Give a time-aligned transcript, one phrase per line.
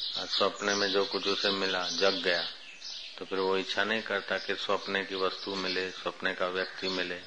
[0.00, 2.42] स्वप्न में जो कुछ उसे मिला, जग गया।
[3.18, 7.18] तो फिर वो इच्छा नहीं करता कि स्वप्न की वस्तु मिले, स्वप्न का व्यक्ति मिले।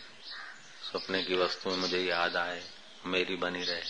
[0.92, 2.64] स्वप्न की वस्तु मुझे याद आए,
[3.06, 3.82] मेरी बनी रहे।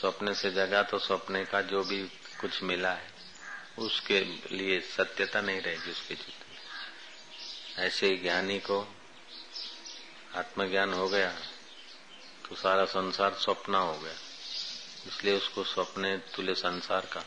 [0.00, 2.02] स्वप्न से जगा तो स्वप्न का जो भी
[2.40, 3.12] कुछ मिला है,
[3.78, 4.20] उसके
[4.52, 8.80] लिए सत्यता नहीं रहेगी उसके चित्त ऐसे ही ज्ञानी को
[10.36, 11.30] आत्मज्ञान हो गया
[12.48, 14.12] तो सारा संसार स्वप्न हो गया।
[15.06, 17.24] इसलिए उसको स्वप्ने तुले संसार का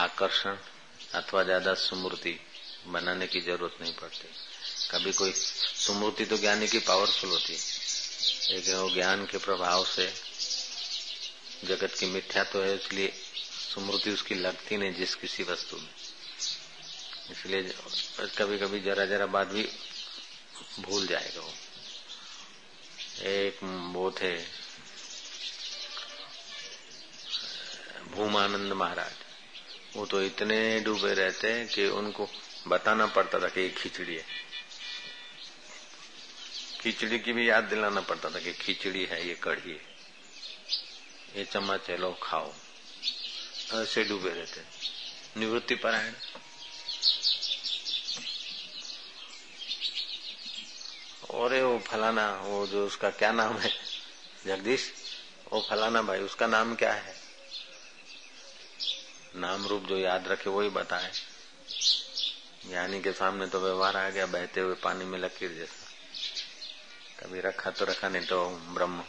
[0.00, 0.56] आकर्षण
[1.14, 2.38] अथवा ज़्यादा स्मृति
[2.88, 4.28] बनाने की ज़रूरत नहीं पड़ती।
[4.90, 7.60] कभी कोई स्मृति तो ज्ञानी की पावरफुल होती है,
[8.50, 10.12] लेकिन वो ज्ञान के प्रभाव से
[11.64, 13.12] जगत की मिथ्या तो है, इसलिए
[13.70, 15.88] स्मृति उसकी लगती नहीं जिस किसी वस्तु में।
[17.30, 17.62] इसलिए
[18.38, 19.68] कभी कभी जरा जरा बात भी
[20.80, 21.52] भूल जाएगा वो।
[23.28, 23.58] एक
[23.94, 24.36] वो थे,
[28.10, 29.19] भूमानंद महाराज।
[29.96, 32.28] वो तो इतने डूबे रहते हैं कि उनको
[32.68, 34.24] बताना पड़ता था कि ये खिचड़ी है।
[36.80, 39.90] खिचड़ी की भी याद दिलाना पड़ता था कि खिचड़ी है, ये कढ़ी है।
[41.36, 42.52] ये चम्मच है, लो, खाओ।
[43.74, 44.60] ऐसे डूबे रहते
[45.40, 46.12] निवृत्ति परायण।
[51.30, 53.70] और वो फलाना, वो जो उसका क्या नाम है?
[54.46, 54.92] जगदीश?
[55.52, 57.29] वो फलाना भाई, उसका नाम क्या है?
[59.36, 61.12] नाम रूप जो याद रखे वही बताए।
[62.66, 65.90] ज्ञानी के सामने तो व्यवहार आ गया, बहते हुए पानी में लकीर जैसा।
[67.20, 69.04] कभी रखा तो रखा, नहीं तो ब्रह्म।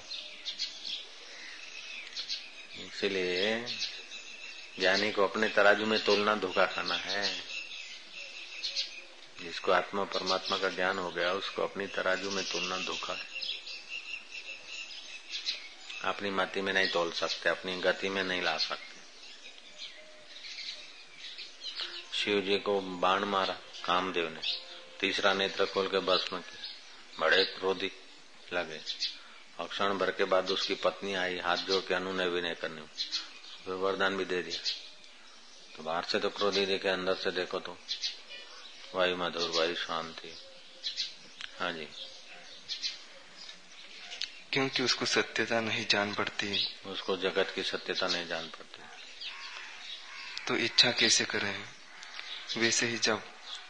[2.80, 3.66] इसीलिए
[4.80, 7.44] ज्ञानी को अपने तराजू में तोलना धोखा खाना है।
[9.42, 13.26] जिसको आत्मा परमात्मा का ज्ञान हो गया, उसको अपनी तराजू में तोलना धोखा है।
[16.04, 18.91] अपनी माती में नहीं तोल सकते, अपनी गति में नहीं ला सकते।
[22.24, 23.54] शिव जी को बाण मारा
[23.86, 24.40] कामदेव ने।
[25.00, 26.74] तीसरा नेत्र खोल के भस्म किया।
[27.20, 27.92] बड़े क्रोधी
[28.54, 28.82] लगे।
[29.60, 32.82] और क्षण भर के बाद उसकी पत्नी आई हाथ जोड़ के अनुनय विनय करने
[33.66, 34.60] फिर वरदान भी दे दिया।
[35.78, 37.78] तो बाहर से तो क्रोधी देखे अंदर से देखो तो।
[38.96, 40.38] वायु मधुर वायु शांति।
[41.60, 41.88] हाँ जी।
[44.54, 48.84] क्योंकि उसको सत्यता नहीं जान पड़ती। उसको जगत की सत्यता नहीं जान पड़ती।
[50.48, 51.81] तो इच्छा कैसे करें?
[52.58, 53.22] वैसे ही जब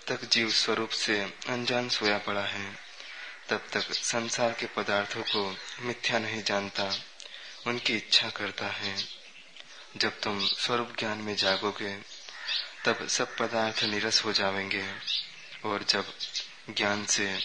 [0.08, 2.78] तक जीव स्वरूप से अनजान सोया पड़ा है
[3.50, 6.96] तब तक संसार के पदार्थों को मिथ्या नहीं जानता
[7.68, 8.96] उनकी इच्छा करता है।
[9.97, 11.94] जब तुम स्वरूप ज्ञान में जागोगे
[12.86, 14.86] तब सब पदार्थ निरस हो जावेंगे
[15.66, 16.13] और जब
[16.69, 17.40] ज्ञान से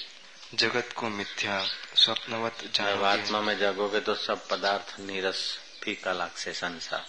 [0.54, 6.52] जगत को मिथ्या स्वप्नवत जब आत्मा में जागोगे तो सब पदार्थ निरस फीका लाग से
[6.52, 7.06] संसार।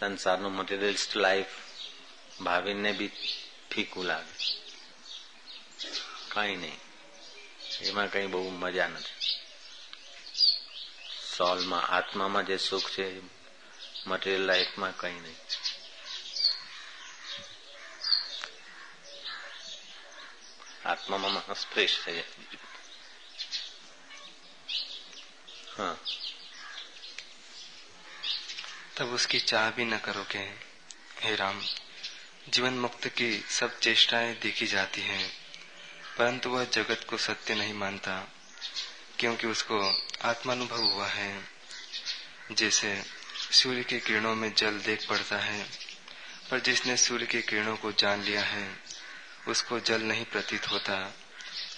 [0.00, 1.63] संसार नो મટીરિયલિસ્ટ लाइफ।
[2.43, 3.13] ભાવિનને બી
[3.69, 4.35] ફીકું લાગે
[6.33, 6.79] કઈ નહીં
[7.81, 9.17] એમાં કઈ બહુ મજા નથી
[11.33, 13.05] સોલમાં આત્મામાં જે સુખ છે
[14.05, 15.39] મટીરિયલ લાઈફમાં કઈ નહીં
[20.85, 22.67] આત્મામાં માણસ ફ્રેશ થઈ જાય
[25.77, 25.95] हाँ
[28.95, 30.45] तब उसकी चाह भी न करोगे
[31.19, 31.61] हे राम
[32.48, 35.28] जीवन मुक्त की सब चेष्टाएँ देखी जाती हैं
[36.18, 38.16] परंतु वह जगत को सत्य नहीं मानता
[39.18, 39.78] क्योंकि उसको
[40.22, 41.32] आत्मानुभव हुआ है।
[42.52, 43.02] जैसे
[43.52, 45.62] सूर्य के किरणों में जल देख पड़ता है
[46.50, 48.68] पर जिसने सूर्य के किरणों को जान लिया है
[49.48, 50.96] उसको जल नहीं प्रतीत होता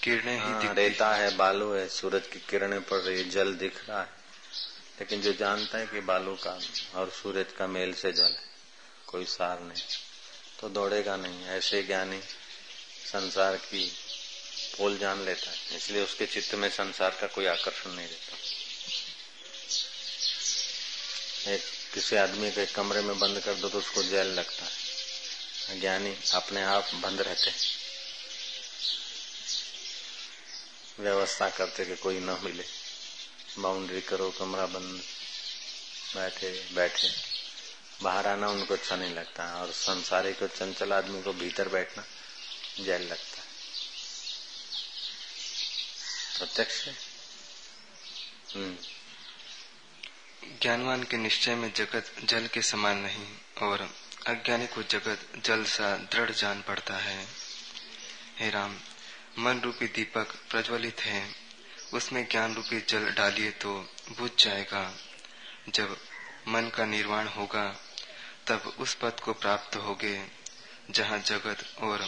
[0.03, 3.53] किरणें ही हाँ, दिखती रेता है बालू है सूरज की किरणें पड़ रही है जल
[3.53, 4.09] दिख रहा है।
[4.99, 6.59] लेकिन जो जानता है कि बालू का
[6.95, 8.45] और सूरज का मेल से जल है
[9.07, 9.83] कोई सार नहीं।
[10.59, 12.19] तो दौड़ेगा नहीं, ऐसे ज्ञानी
[13.11, 13.85] संसार की
[14.77, 18.35] पोल जान लेता है, इसलिए उसके चित्त में संसार का कोई आकर्षण नहीं रहता।
[21.51, 21.63] एक
[21.93, 26.63] किसी आदमी को कमरे में बंद कर दो तो उसको जेल लगता है। ज्ञानी अपने
[26.63, 27.51] आप बंद रहते
[30.99, 32.63] व्यवस्था करते कि कोई न मिले।
[33.59, 35.01] बाउंड्री करो, कमरा बंद,
[36.15, 37.26] बैठे बैठे।
[38.01, 42.05] बाहर आना उनको अच्छा नहीं लगता और संसारिक और चंचल आदमी को भीतर बैठना
[42.83, 43.47] जेल लगता है।
[46.37, 46.87] प्रत्यक्ष
[48.55, 48.77] हम्म।
[50.61, 53.27] ज्ञानवान के निश्चय में जगत जल के समान नहीं
[53.61, 53.95] और
[54.27, 57.27] अज्ञानी को जगत जल सा दृढ़ जान पड़ता है।
[58.37, 58.79] हे राम,
[59.39, 61.35] मन रूपी दीपक प्रज्वलित है।
[61.93, 64.97] उसमें ज्ञान रूपी जल डालिए तो बुझ जाएगा।
[65.69, 66.01] जब
[66.47, 67.83] मन का निर्वाण होगा
[68.47, 70.27] तब उस पद को प्राप्त होगे,
[70.91, 72.01] जहाँ जगत और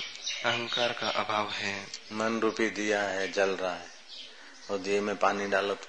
[0.45, 3.99] अहंकार का अभाव है। मन रूपी दिया है, जल रहा है।
[4.71, 5.87] और दिए में पानी डालो तो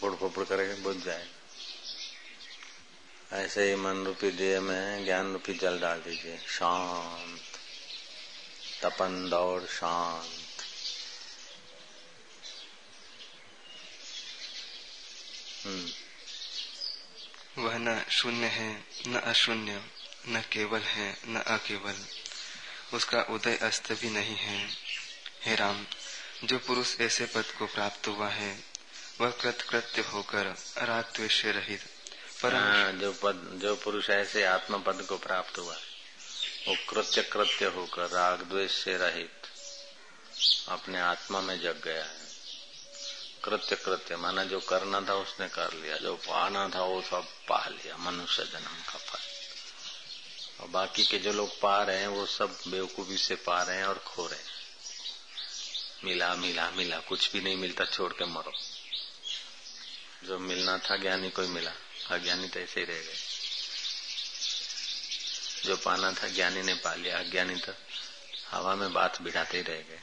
[0.00, 1.30] फुफड़ फुफड़ करेगा बुझ जाएगा
[3.32, 7.46] ऐसे ही मन रूपी दिए में ज्ञान रूपी जल डाल दीजिए। शांत।
[8.82, 10.62] तपन, दौड़, शांत।
[15.66, 15.99] हम्म।
[17.58, 19.82] वह न शून्य है न अशून्य
[20.28, 21.96] न केवल है न अकेवल।
[22.94, 24.68] उसका उदय अस्त भी नहीं है।
[25.44, 25.86] हे राम
[26.44, 28.64] जो पुरुष ऐसे पद को प्राप्त हुआ है
[29.20, 30.46] वह कृतकृत्य होकर
[30.82, 31.80] राग द्वेष रहित
[32.44, 35.88] हाँ, जो पद जो पुरुष ऐसे आत्म पद को प्राप्त हुआ है
[36.68, 39.48] वो कृत्य कृत्य होकर राग द्वेष से रहित
[40.68, 42.29] अपने आत्मा में जग गया है।
[43.44, 47.68] कृत्य कृत्य, माना जो करना था उसने कर लिया, जो पाना था वो सब पा
[47.68, 49.18] लिया, मनुष्य जन्म का फल।
[50.60, 53.84] और बाकी के जो लोग पा रहे हैं, वो सब बेवकूफ़ी से पा रहे हैं
[53.84, 54.50] और खो रहे हैं।
[56.04, 58.52] मिला मिला मिला, कुछ भी नहीं मिलता, छोड़ के मरो।
[60.24, 61.72] जो मिलना था, ज्ञानी कोई मिला,
[62.10, 63.16] अज्ञानी तो ऐसे ही रह गए।
[65.64, 67.72] जो पाना था, ज्ञानी ने पा लिया, अज्ञानी तो
[68.50, 70.00] हवा में बात बिठाते ही रह गए।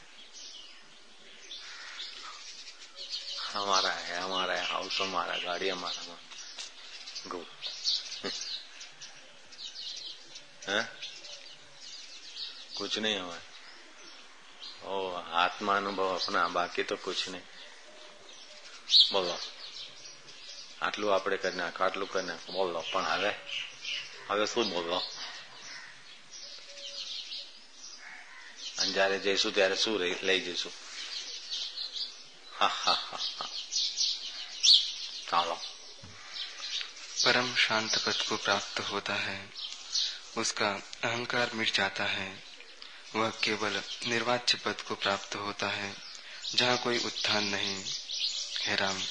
[3.54, 6.18] हमारा है हमारा है हाउस हमारा गाड़ी हमारा
[7.28, 7.46] गो
[10.66, 10.80] है?
[12.76, 13.38] कुछ नहीं हुआ
[14.84, 17.42] ओ आत्मा अनुभव अपना बाकी तो कुछ नहीं
[19.12, 19.36] बोलो
[20.82, 23.30] આટલું આપણે કરી નાખ આટલું કરી નાખ બોલો પણ હવે
[24.28, 24.98] હવે શું બોલો
[28.78, 30.72] અને જયારે જઈશું ત્યારે શું લઈ જઈશું
[35.31, 35.61] चलो
[37.25, 39.49] परम शांत पद को प्राप्त होता है।
[40.37, 40.69] उसका
[41.03, 42.43] अहंकार मिट जाता है।
[43.15, 45.95] वह केवल निर्वाच्य पद को प्राप्त होता है
[46.55, 47.85] जहाँ कोई उत्थान नहीं।
[48.61, 49.01] है राम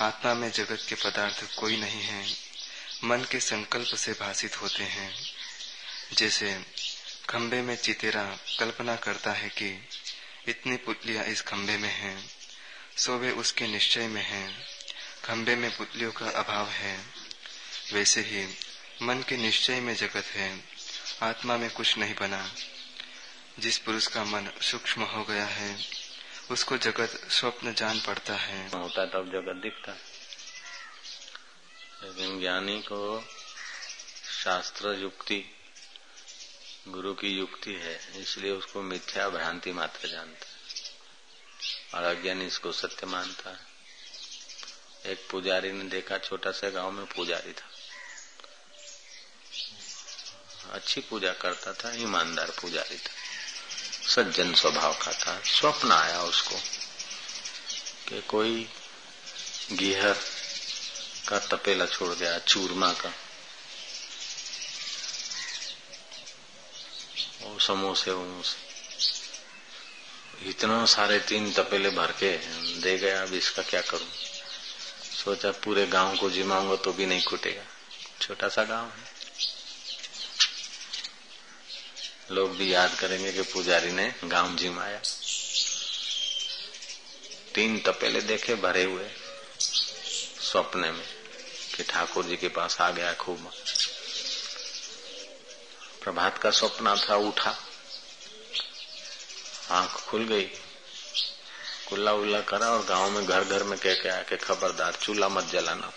[0.00, 2.36] आत्मा में जगत के पदार्थ कोई नहीं है।
[3.04, 5.34] मन के संकल्प से भाषित होते हैं।
[6.12, 6.66] जैसे
[7.30, 9.88] खम्बे में चितेरा कल्पना करता है कि
[10.48, 12.33] इतनी पुतलियाँ इस खम्बे में हैं,
[12.96, 14.66] सो वे उसके निश्चय में हैं।
[15.24, 17.06] खम्बे में पुतलियों का अभाव है।
[17.92, 18.54] वैसे ही
[19.02, 20.64] मन के निश्चय में जगत है,
[21.22, 22.54] आत्मा में कुछ नहीं बना।
[23.58, 25.86] जिस पुरुष का मन सूक्ष्म हो गया है,
[26.50, 29.92] उसको जगत स्वप्न जान पड़ता है। होता तब जगत दिखता
[32.02, 33.24] लेकिन ज्ञानी को
[34.44, 35.44] शास्त्र युक्ति,
[36.88, 40.53] गुरु की युक्ति है, इसलिए उसको मिथ्या भ्रांति मात्र जानता
[41.94, 43.74] और अज्ञानी इसको सत्य मानता। है
[45.12, 47.70] एक पुजारी ने देखा, छोटा सा गाँव में पुजारी था।
[50.72, 53.12] अच्छी पूजा करता था, ईमानदार पुजारी था।
[54.08, 56.56] सज्जन स्वभाव का था। स्वप्न आया उसको
[58.08, 58.72] कि कोई
[59.72, 60.16] गिहर
[61.28, 63.12] का तपेला छोड़ गया चूरमा का।
[67.46, 68.73] और समोसे वमोसे
[70.46, 72.36] इतना सारे तीन तपेले भर के
[72.80, 74.08] दे गया, अब इसका क्या करूँ?
[75.24, 77.62] सोचा पूरे गाँव को जिमाऊँगा तो भी नहीं खुटेगा।
[78.20, 79.14] छोटा सा गाँव है।
[82.30, 85.00] लोग भी याद करेंगे कि पुजारी ने गाँव जिमाया।
[87.54, 89.10] तीन तपेले देखे भरे हुए
[90.40, 91.06] स्वप्ने में
[91.76, 93.52] कि ठाकुर जी के पास आ गया खूब।
[96.02, 97.63] प्रभात का स्वप्न था, उठा।
[99.74, 100.44] आँख खुल गई।
[101.88, 105.28] कुल्ला उल्ला करा और गाँव में घर घर में कह के आया कि खबरदार, चूल्हा
[105.28, 105.92] मत जलाना।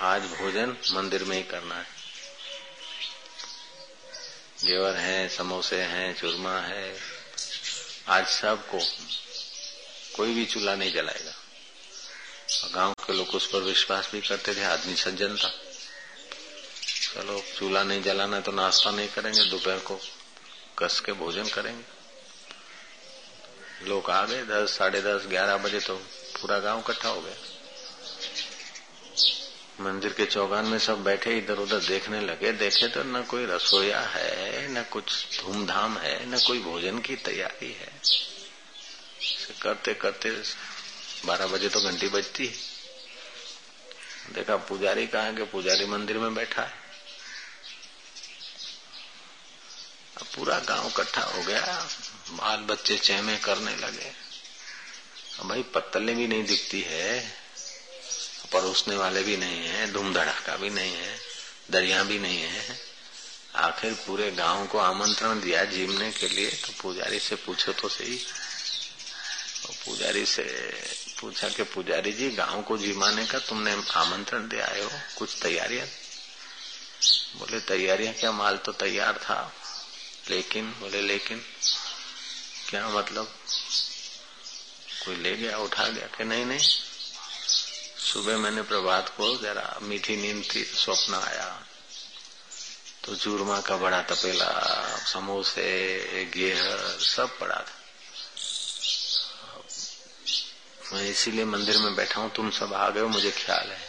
[0.00, 1.86] आज भोजन मंदिर में ही करना है।
[4.64, 7.00] घेवर है, समोसे हैं, चूरमा है।
[8.08, 8.78] आज सबको
[10.16, 11.34] कोई भी चूल्हा नहीं जलाएगा।
[12.74, 15.48] गाँव के लोग उस पर विश्वास भी करते थे, आदमी सज्जन था।
[17.14, 20.00] चलो, चूल्हा नहीं जलाना तो नाश्ता नहीं करेंगे दोपहर को।
[20.78, 21.94] कस के भोजन करेंगे।
[23.88, 25.96] लोग आ गए, दस, साढ़े दस, ग्यारह बजे तो
[26.40, 27.34] पूरा गाँव इकट्ठा हो गया।
[29.80, 34.00] मंदिर के चौगान में सब बैठे इधर उधर देखने लगे। देखे तो न कोई रसोईया
[34.00, 37.92] है, न कुछ धूमधाम है, न कोई भोजन की तैयारी है।
[39.62, 40.30] करते करते
[41.24, 42.54] बारह बजे तो घंटी बजती है।
[44.32, 46.83] देखा, पुजारी कहा कि पुजारी मंदिर में बैठा है।
[50.16, 51.88] अब पूरा गाँव इकट्ठा हो गया।
[52.30, 54.12] बाल बच्चे चहमे करने लगे।
[55.38, 57.36] अब भाई पत्तले भी नहीं दिखती है,
[58.52, 61.18] परोसने वाले भी नहीं है, धूम धड़ाका भी नहीं है,
[61.70, 62.80] दरिया भी नहीं है।
[63.56, 68.16] आखिर पूरे गाँव को आमंत्रण दिया जीवने के लिए तो पुजारी से पूछो तो सही।
[69.62, 70.42] तो पुजारी से
[71.20, 74.90] पूछा कि पुजारी जी, गाँव को जिमाने का तुमने आमंत्रण दिया हो?
[75.18, 75.86] कुछ तैयारियाँ?
[77.36, 78.32] बोले, तैयारियाँ क्या?
[78.32, 79.52] माल तो तैयार था।
[80.30, 81.44] लेकिन, बोले, लेकिन
[82.68, 83.34] क्या मतलब?
[85.04, 86.58] कोई ले गया, उठा गया कि नहीं नहीं?
[88.12, 91.66] सुबह मैंने प्रभात को जरा मीठी नींद थी, स्वप्न आया।
[93.04, 94.50] तो चूरमा का बड़ा तपेला,
[95.12, 97.80] समोसे, गेहर, सब पड़ा था।
[100.92, 103.88] मैं इसीलिए मंदिर में बैठा हूँ, तुम सब आ गए हो, मुझे ख्याल है।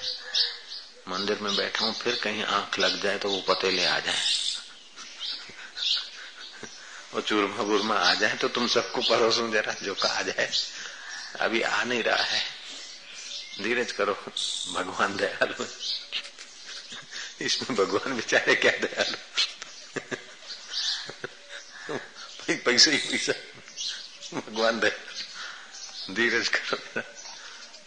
[1.07, 4.44] मंदिर में बैठा हूँ, फिर कहीं आँख लग जाए तो वो पतेले आ जाए।
[7.13, 10.50] वो चूरमा बुरमा आ जाए तो तुम सबको परोसू जरा जो कहा जाए।
[11.41, 12.41] अभी आ नहीं रहा है।
[13.63, 14.13] धीरज करो,
[14.74, 15.65] भगवान दयालु
[17.41, 19.17] इसमें भगवान बेचारे क्या दयालु
[22.65, 23.33] पैसे ही पैसा।
[24.35, 27.01] भगवान दयालु धीरज करो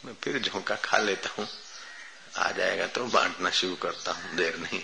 [0.04, 1.48] मैं फिर झोंका खा लेता हूँ।
[2.38, 4.80] आ जाएगा तो बांटना शुरू करता हूँ। देर नहीं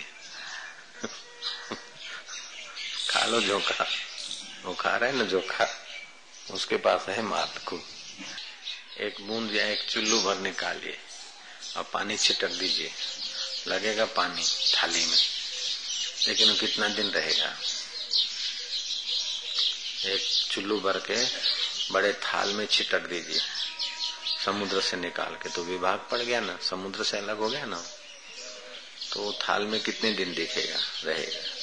[3.09, 3.85] खा लो झोंका।
[4.65, 5.87] वो खा रहे ना जो खा
[6.51, 7.79] उसके पास है मात को।
[8.99, 10.97] एक बूंद या एक चुल्लू भर निकालिए
[11.77, 12.91] और पानी छिटक दीजिए।
[13.67, 14.43] लगेगा पानी
[14.77, 15.17] थाली में।
[16.27, 17.57] लेकिन कितना दिन रहेगा?
[20.05, 21.25] एक चुल्लू भर के
[21.93, 23.41] बड़े थाल में छिटक दीजिए।
[24.45, 26.59] समुद्र से निकाल के। तो विभाग पड़ गया ना?
[26.69, 27.87] समुद्र से अलग हो गया ना?
[29.13, 30.79] तो थाल में कितने दिन दिखेगा?
[31.03, 31.54] रहेगा।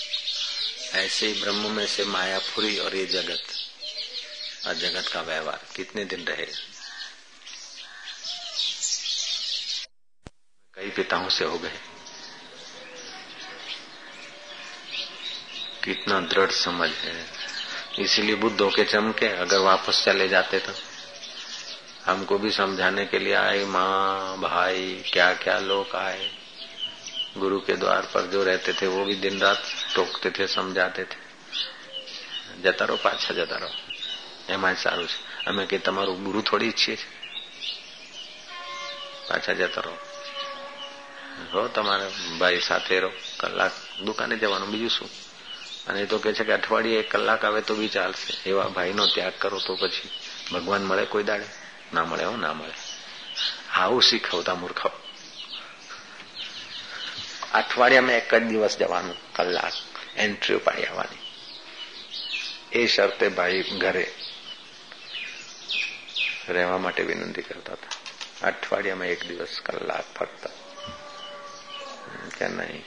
[0.95, 3.43] ऐसे ही ब्रह्म में से माया फुरी और ये जगत,
[4.67, 6.69] और जगत का व्यवहार, कितने दिन रहेगा
[10.75, 11.79] कई पिताओं से हो गए।
[15.85, 17.27] कितना दृढ़ समझ है।
[17.99, 20.73] इसीलिए बुद्धों के चमके, अगर वापस चले जाते तो।
[22.05, 26.35] हमको भी समझाने के लिए आए, माँ, भाई क्या क्या लोग आए।
[27.37, 29.63] गुरु के द्वार पर जो रहते थे, वो भी दिन रात
[29.96, 31.18] टोकते थे समझाते थे
[32.64, 33.70] જતા રહો પાછા જતા રહો
[34.50, 37.12] એમાં સારું છે અમે કે તમારું ગુરુ થોડી ઈચ્છીએ છીએ
[39.28, 39.98] પાછા જતા રહો
[41.52, 42.08] રહો તમારે
[42.40, 43.74] ભાઈ સાથે રહો કલાક
[44.06, 45.10] દુકાને જવાનું બીજું શું
[45.88, 49.08] અને એ તો કે છે કે અઠવાડિયે એક કલાક આવે તો બી ચાલશે એવા ભાઈનો
[49.08, 50.10] ત્યાગ કરો તો પછી
[50.52, 51.48] ભગવાન મળે કોઈ દાડે
[51.94, 52.76] ના મળે હો ના મળે
[53.74, 55.01] આવું શીખવતા મૂર્ખાઓ
[57.54, 59.76] અઠવાડિયામાં એક જ દિવસ જવાનું કલાક
[60.18, 61.24] એન્ટ્રી પાડી આવવાની
[62.74, 64.06] એ શરતે ભાઈ ઘરે
[66.50, 67.96] રહેવા માટે વિનંતી કરતા હતા
[68.48, 70.44] અઠવાડિયામાં એક દિવસ કલાક ફક્ત
[72.38, 72.86] કે નહીં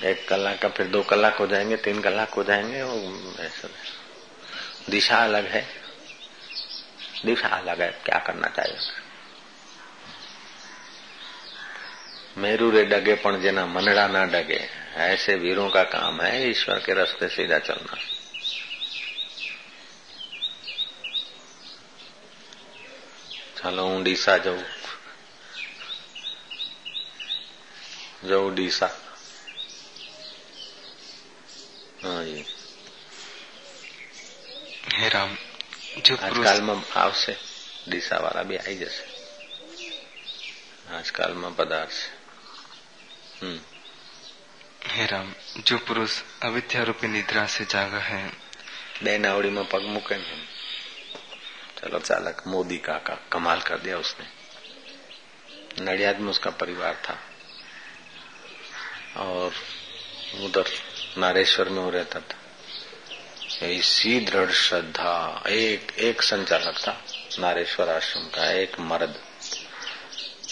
[0.00, 2.80] एक कलाक का फिर दो कलाक हो जाएंगे तीन कलाक हो जाएंगे
[3.42, 3.68] ऐसा
[4.90, 5.62] दिशा अलग है
[7.24, 9.01] दिशा अलग है क्या करना चाहिए
[12.36, 14.60] मेरू रे डगे पण जेना मनड़ा ना डगे
[15.04, 17.96] ऐसे वीरों का काम है ईश्वर के रास्ते सीधा चलना
[23.56, 24.62] चलो हूँ डीसा जाऊ
[28.24, 28.90] जाऊ डीसा
[32.02, 32.44] हाँ जी
[34.92, 35.32] હે રામ
[35.98, 37.32] જો પુરુષ આજકાલમાં આવશે
[37.84, 39.02] ડીસાવાળા બી આવી જશે
[40.90, 42.04] આજકાલમાં પધારશે
[43.42, 43.58] હમ
[44.88, 48.22] हे राम जो पुरुष अविद्या रूपी निद्रा से जागा है
[49.04, 50.38] બે નાવડીમાં પગ મૂકે ને
[51.78, 54.26] चलो चालक मोदी काका कमाल कर दिया उसने
[55.80, 57.16] नडियाद में उसका परिवार था
[59.18, 59.52] और
[60.44, 60.66] उधर
[61.18, 62.38] नारेश्वर में वो रहता था
[63.66, 65.14] ऐसी दृढ़ श्रद्धा
[65.52, 66.94] एक एक संचालक था
[67.38, 69.14] नारेश्वर आश्रम का एक मर्द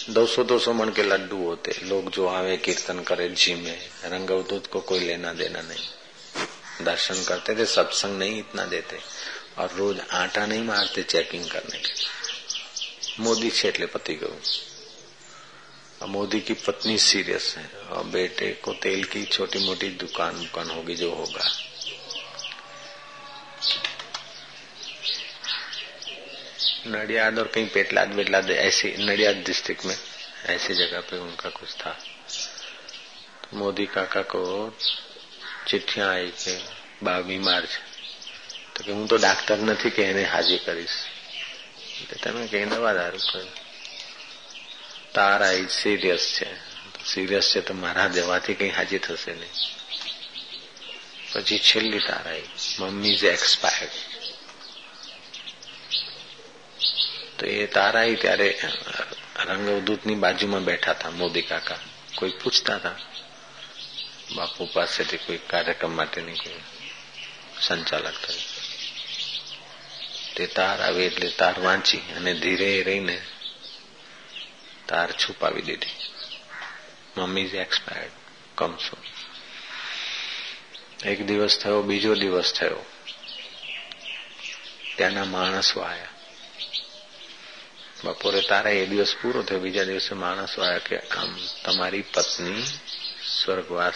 [0.10, 3.72] दो सौ दो सौ मन के लड्डू होते। लोग जो आवे, कीर्तन करे, झीमे
[4.05, 9.00] रंगवदूत को कोई लेना देना नहीं। दर्शन करते थे, सत्संग नहीं इतना देते।
[9.58, 11.89] और रोज आटा नहीं मारते चेकिंग करने के
[13.20, 14.15] मोदी छेटले पति
[16.01, 20.70] और मोदी की पत्नी सीरियस है। और बेटे को तेल की छोटी मोटी दुकान दुकान
[20.70, 21.70] होगी जो होगा।
[26.88, 29.96] नडियाद और कहीं पेटलाद वेटलाद ऐसी नडियाद डिस्ट्रिक्ट में
[30.49, 31.96] ऐसी जगह पे उनका कुछ था
[33.42, 34.42] तो मोदी काका को
[35.66, 36.54] ચિઠ્ઠિયા આવી કે
[37.02, 37.80] બા બીમાર છે
[38.75, 40.99] તો કે હું તો ડાક્ટર નથી કે એને હાજી કરીશ
[42.20, 43.50] તમે કઈ દવા દારૂ કર્યું
[45.12, 46.49] તારા એ સિરિયસ છે
[47.04, 49.54] સિરિયસ છે તો મારા દેવાથી કઈ હાજી થશે નહીં
[51.32, 52.40] પછી છેલ્લી તારા
[52.80, 54.10] મમ્મી ઇઝ એક્સપાયર્ડ
[57.41, 58.60] તો એ તારા ત્યારે
[59.45, 61.79] રંગવદૂતની બાજુમાં બેઠા હતા મોદી કાકા.
[62.15, 62.95] કોઈ પૂછતા હતા
[64.36, 66.60] બાપુ પાસેથી કોઈ કાર્યક્રમ માટેની કોઈ
[67.62, 68.43] સંચાલક થયું?
[70.36, 73.21] તે તાર આવે એટલે તાર વાંચી અને ધીરે રહીને
[74.88, 75.95] તાર છુપાવી દીધી.
[77.17, 78.12] મમ્મી ઇઝ એક્સપાયર્ડ
[78.55, 78.98] કમસો
[81.05, 82.86] એક દિવસ થયો, બીજો દિવસ થયો.
[84.95, 86.11] ત્યાંના માણસો આવ્યા
[88.03, 92.63] બપોરે તારા એ દિવસ પૂરો થયો, બીજા દિવસે માણસ આવ્યા કે, આમ તમારી પત્ની
[93.43, 93.93] સ્વર્ગવાસ.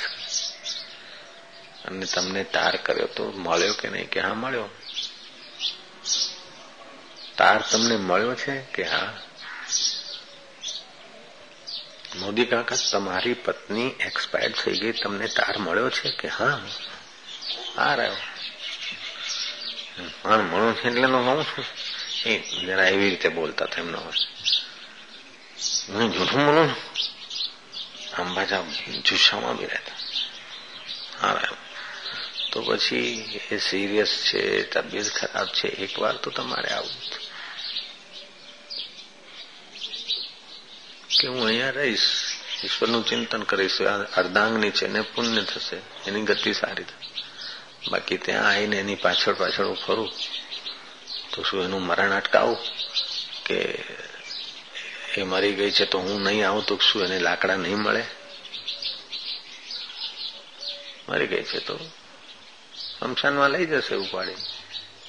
[1.85, 4.09] અને તમને તાર કર્યો તો મળ્યો કે નહીં?
[4.09, 4.69] કે હા, મળ્યો.
[7.37, 9.21] તાર તમને મળ્યો છે કે હા?
[12.15, 16.61] મોદી કાકા, તમારી પત્ની એક્સપાયર થઈ ગઈ, તમને તાર મળ્યો છે કે હા?
[17.77, 18.15] આ રહ્યો.
[20.21, 21.65] પણ મળ્યો છે એટલે હું છું.
[22.65, 23.99] જરા એવી રીતે બોલતા હતા એમનો
[26.15, 26.71] જૂઠું બોલું
[28.17, 28.63] આમ પાછા
[29.07, 29.97] જુસ્સામાં બી રહેતા.
[32.51, 34.41] તો પછી એ સિરિયસ છે,
[34.71, 36.97] તબિયત ખરાબ છે એક વાર તો તમારે આવું
[41.17, 42.07] કે હું અહીંયા રહીશ,
[42.63, 43.79] ઈશ્વરનું ચિંતન કરીશ
[44.19, 45.77] અર્ધાંગની છે ને પુણ્ય થશે,
[46.07, 47.09] એની ગતિ સારી થશે
[47.91, 50.11] બાકી ત્યાં આવીને એની પાછળ પાછળ હું ફરું.
[51.35, 52.57] તો શું એનું મરણ અટકાવું?
[53.45, 53.55] કે
[55.17, 58.05] એ મરી ગઈ છે તો હું નહીં આવું તો શું એને લાકડા નહીં મળે?
[61.09, 61.77] મરી ગઈ છે તો
[62.75, 64.35] સ્મશાનમાં લઈ જશે ઉપાડી.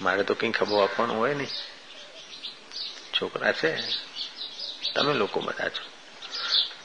[0.00, 1.48] મારે તો કઈ ખબર આપવાનું હોય નહીં.
[3.20, 3.76] છોકરા છે.
[4.94, 5.90] તમે લોકો બધા છો.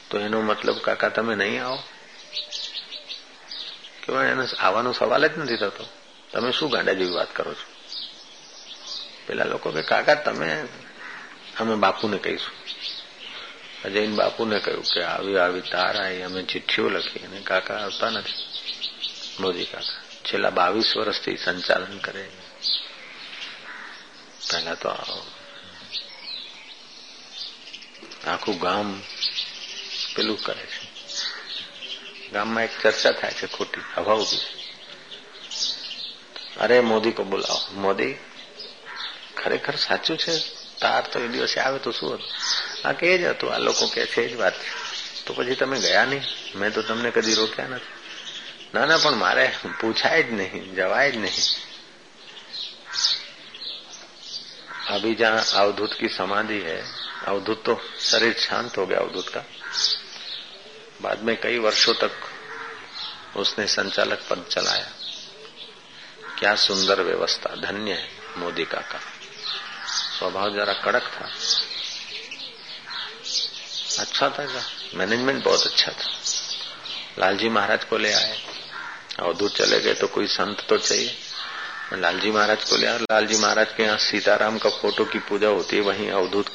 [0.10, 1.83] તો એનો મતલબ કાકા તમે નહીં આવો?
[4.03, 5.85] કે એને આવવાનો સવાલ જ નથી થતો.
[6.31, 7.71] તમે શું ગાંડા જેવી વાત કરો છો?
[9.26, 10.49] પેલા લોકો કે કાકા તમે
[11.56, 12.56] અમે બાપુને કહીશું
[13.84, 18.41] અજયન બાપુને કહ્યું કે આવી આવી તાર આવી અમે ચિઠ્ઠીઓ લખી અને કાકા આવતા નથી
[19.39, 22.25] મોદી કાકા છેલ્લા બાવીસ વર્ષથી સંચાલન કરે
[24.49, 24.89] પહેલા તો
[28.26, 28.89] આખું ગામ
[30.15, 30.80] પેલું કરે છે
[32.32, 34.45] ગામમાં એક ચર્ચા થાય છે ખોટી હવા ઉભી
[36.56, 38.15] અરે મોદી કો બોલાવો મોદી
[39.41, 40.34] ખરેખર સાચું છે
[40.80, 42.25] તાર તો એ દિવસે આવે તો શું હતું
[42.84, 44.56] આ કે જ હતું આ લોકો કે છે જ વાત
[45.25, 47.95] તો પછી તમે ગયા નહીં મેં તો તમને કદી રોક્યા નથી
[48.75, 49.47] ના ના પણ મારે
[49.80, 51.45] પૂછાય જ નહીં જવાય જ नहीं
[54.89, 56.78] अभी जहां अवधूत की समाधि है
[57.26, 59.43] अवधूत तो शरीर शांत हो गया अवधूत का
[61.02, 62.12] बाद में कई वर्षों तक
[63.36, 64.86] उसने संचालक पद चलाया
[66.39, 69.00] क्या सुंदर व्यवस्था धन्य है मोदी का का
[70.22, 71.25] स्वभाव जरा कड़क था।
[74.00, 74.62] अच्छा था क्या?
[74.96, 76.10] मैनेजमेंट बहुत अच्छा था।
[77.20, 78.38] लालजी महाराज को ले आए।
[79.20, 81.16] अवधूत चले गए तो कोई संत तो चाहिए।
[81.94, 85.75] लालजी महाराज को ले आए लालजी महाराज के यहाँ सीताराम का फ़ोटो की पूजा होती
[85.75, 86.50] है, वहीं अवधूत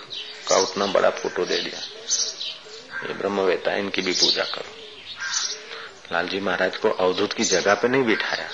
[0.48, 1.80] का उतना बड़ा फ़ोटो दे दिया।
[3.08, 4.74] ये ब्रह्मवेता, इनकी भी पूजा करो।
[6.12, 8.48] लालजी महाराज को अवधूत की जगह पे नहीं बिठाया,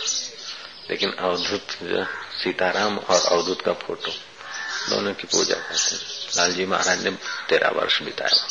[0.90, 1.78] लेकिन अवधूत,
[2.42, 4.12] सीताराम और अवधूत का फ़ोटो।
[4.90, 6.00] दोनों की पूजा करते हैं।
[6.36, 7.10] लालजी महाराज ने
[7.48, 8.46] तेरह वर्ष बिताया।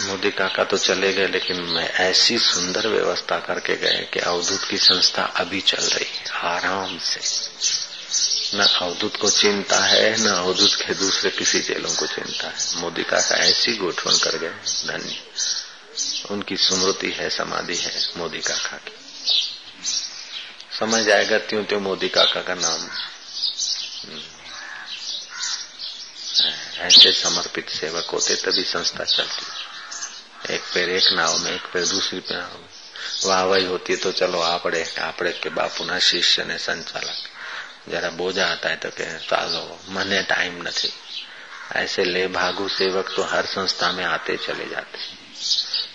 [0.00, 4.78] मोदी काका तो चले गए, लेकिन मैं ऐसी सुंदर व्यवस्था करके गए कि अवधूत की
[4.78, 7.20] संस्था अभी चल रही है, आराम से।
[8.54, 13.02] न अवधूत को चिंता है, न अवधूत के दूसरे किसी जेलों को चिंता है। मोदी
[13.02, 14.50] काका ऐसी गोठवन कर गए,
[14.86, 15.22] धन्य।
[16.30, 19.07] उनकी स्मृति है, समाधि है मोदी काका की।
[20.79, 22.87] समय जाएगा त्यों त्यों मोदी काका का नाम
[26.81, 32.19] ऐसे समर्पित सेवक होते तभी संस्था चलती एक पैर एक नाव में एक पैर दूसरी
[32.31, 32.71] नाव में
[33.25, 37.21] વાહવાઈ होती है तो चलो આપણે આપણે કે બાપુના શિષ્ય ને સંચાલક
[37.85, 40.91] जरा बोझा आता है तो कहे चालो मने टाइम नहीं
[41.75, 44.99] ऐसे ले भागु सेवक तो हर संस्था में आते चले जाते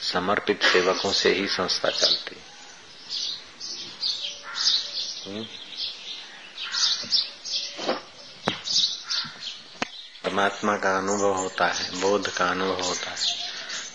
[0.02, 2.36] समर्पित सेवकों से ही संस्था चलती
[10.23, 13.35] परमात्मा का अनुभव होता है, बोध का अनुभव होता है।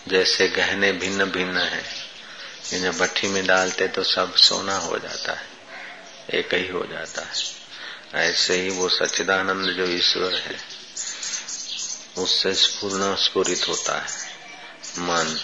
[0.07, 1.83] जैसे गहने भिन्न भिन्न है
[2.73, 5.47] इन्हें भट्टी में डालते तो सब सोना हो जाता है,
[6.33, 7.59] एक ही हो जाता है।
[8.29, 10.59] ऐसे ही वो सच्चिदानंद जो ईश्वर है,
[12.17, 14.07] उससे स्पूर्ण स्फुरित होता है,
[14.99, 15.39] मन,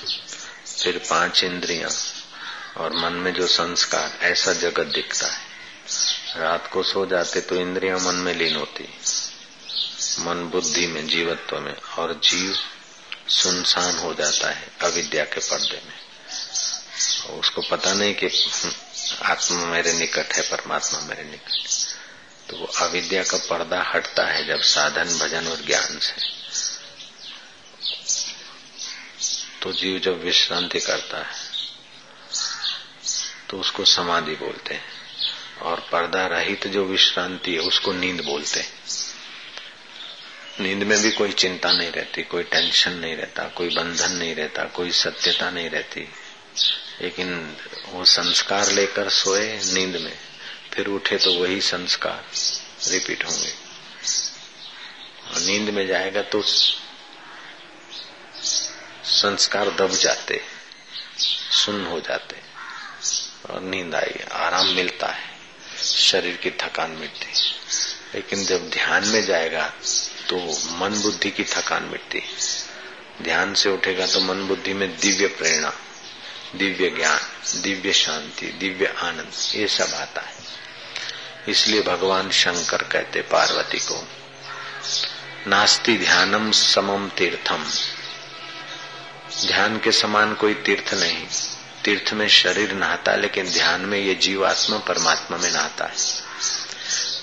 [0.83, 1.91] फिर पाँच इंद्रियाँ
[2.77, 5.44] और मन में जो संस्कार, ऐसा जगत दिखता है।
[6.37, 8.83] रात को सो जाते तो इंद्रियाँ मन में लीन होती।
[10.19, 12.55] मन बुद्धि में, जीवत्व में और जीव
[13.27, 16.05] सुनसान हो जाता है अविद्या के पर्दे में।
[17.39, 18.27] उसको पता नहीं कि
[19.21, 21.67] आत्मा मेरे निकट है, परमात्मा मेरे निकट
[22.49, 26.35] तो वो अविद्या का पर्दा हटता है जब साधन, भजन और ज्ञान से।
[29.61, 31.45] तो जीव जब विश्रांति करता है
[33.49, 34.94] तो उसको समाधि बोलते हैं।
[35.61, 38.73] और पर्दा रहित जो विश्रांति है, उसको नींद बोलते हैं।
[40.59, 44.63] नींद में भी कोई चिंता नहीं रहती, कोई टेंशन नहीं रहता, कोई बंधन नहीं रहता,
[44.65, 46.13] कोई सत्यता नहीं रहती।
[47.01, 47.57] लेकिन
[47.89, 50.17] वो संस्कार लेकर सोए नींद में,
[50.73, 52.25] फिर उठे तो वही संस्कार
[52.91, 53.53] रिपीट होंगे।
[55.31, 56.41] और नींद में जाएगा तो
[59.03, 60.41] संस्कार दब जाते
[61.51, 62.41] सुन हो जाते,
[63.49, 65.34] और नींद आई, आराम मिलता है।
[65.93, 67.31] शरीर की थकान मिटती
[68.15, 69.73] लेकिन जब ध्यान में जाएगा
[70.29, 70.37] तो
[70.77, 72.21] मन बुद्धि की थकान मिटती
[73.21, 75.73] ध्यान से उठेगा तो मन बुद्धि में दिव्य प्रेरणा,
[76.55, 77.19] दिव्य ज्ञान,
[77.61, 80.35] दिव्य शांति, दिव्य आनंद, ये सब आता है।
[81.47, 84.07] इसलिए भगवान शंकर कहते पार्वती को,
[85.47, 87.65] नास्ति ध्यानम समम तीर्थम।
[89.47, 91.27] ध्यान के समान कोई तीर्थ नहीं।
[91.85, 95.95] तीर्थ में शरीर नहाता लेकिन ध्यान में ये जीवात्मा परमात्मा में नहाता है।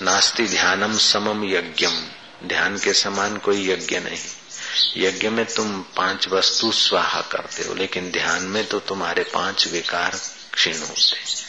[0.01, 2.07] नास्ति ध्यानम समम यज्ञम।
[2.47, 4.19] ध्यान के समान कोई यज्ञ नहीं।
[4.97, 10.19] यज्ञ में तुम पाँच वस्तु स्वाहा करते हो, लेकिन ध्यान में तो तुम्हारे पाँच विकार
[10.53, 11.43] क्षीण होते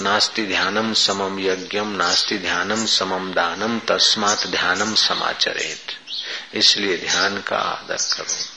[0.00, 5.86] नास्ति ध्यानम समम यज्ञम, नास्ति ध्यानम समम दानम, तस्मात ध्यानम समाचरेत।
[6.54, 8.51] इसलिए ध्यान का आदर करो।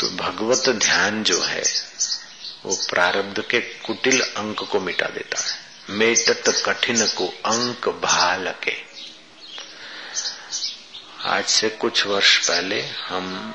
[0.00, 1.62] तो भगवत ध्यान जो है,
[2.66, 5.58] वो प्रारब्ध के कुटिल अंक को मिटा देता है।
[5.90, 8.76] मेटत कठिन को अंक भाल के
[11.24, 13.54] आज से कुछ वर्ष पहले हम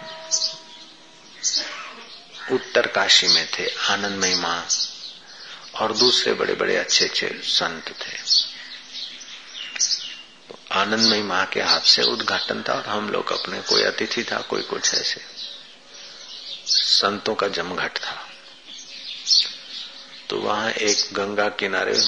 [2.52, 4.68] उत्तर काशी में थे, आनंदमय माँ,
[5.76, 8.18] और दूसरे बड़े बड़े अच्छे अच्छे संत थे।
[10.72, 14.62] आनंदमय माँ के हाथ से उद्घाटन था और हम लोग अपने, कोई अतिथि था, कोई
[14.62, 15.40] कुछ ऐसे।
[16.70, 18.26] संतों का जमघट था।
[20.30, 22.02] तो वहाँ एक गंगा किनारे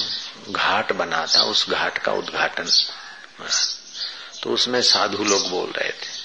[0.48, 2.70] घाट बना था, उस घाट का उद्घाटन।
[4.42, 6.22] तो उसमें साधु लोग बोल रहे थे।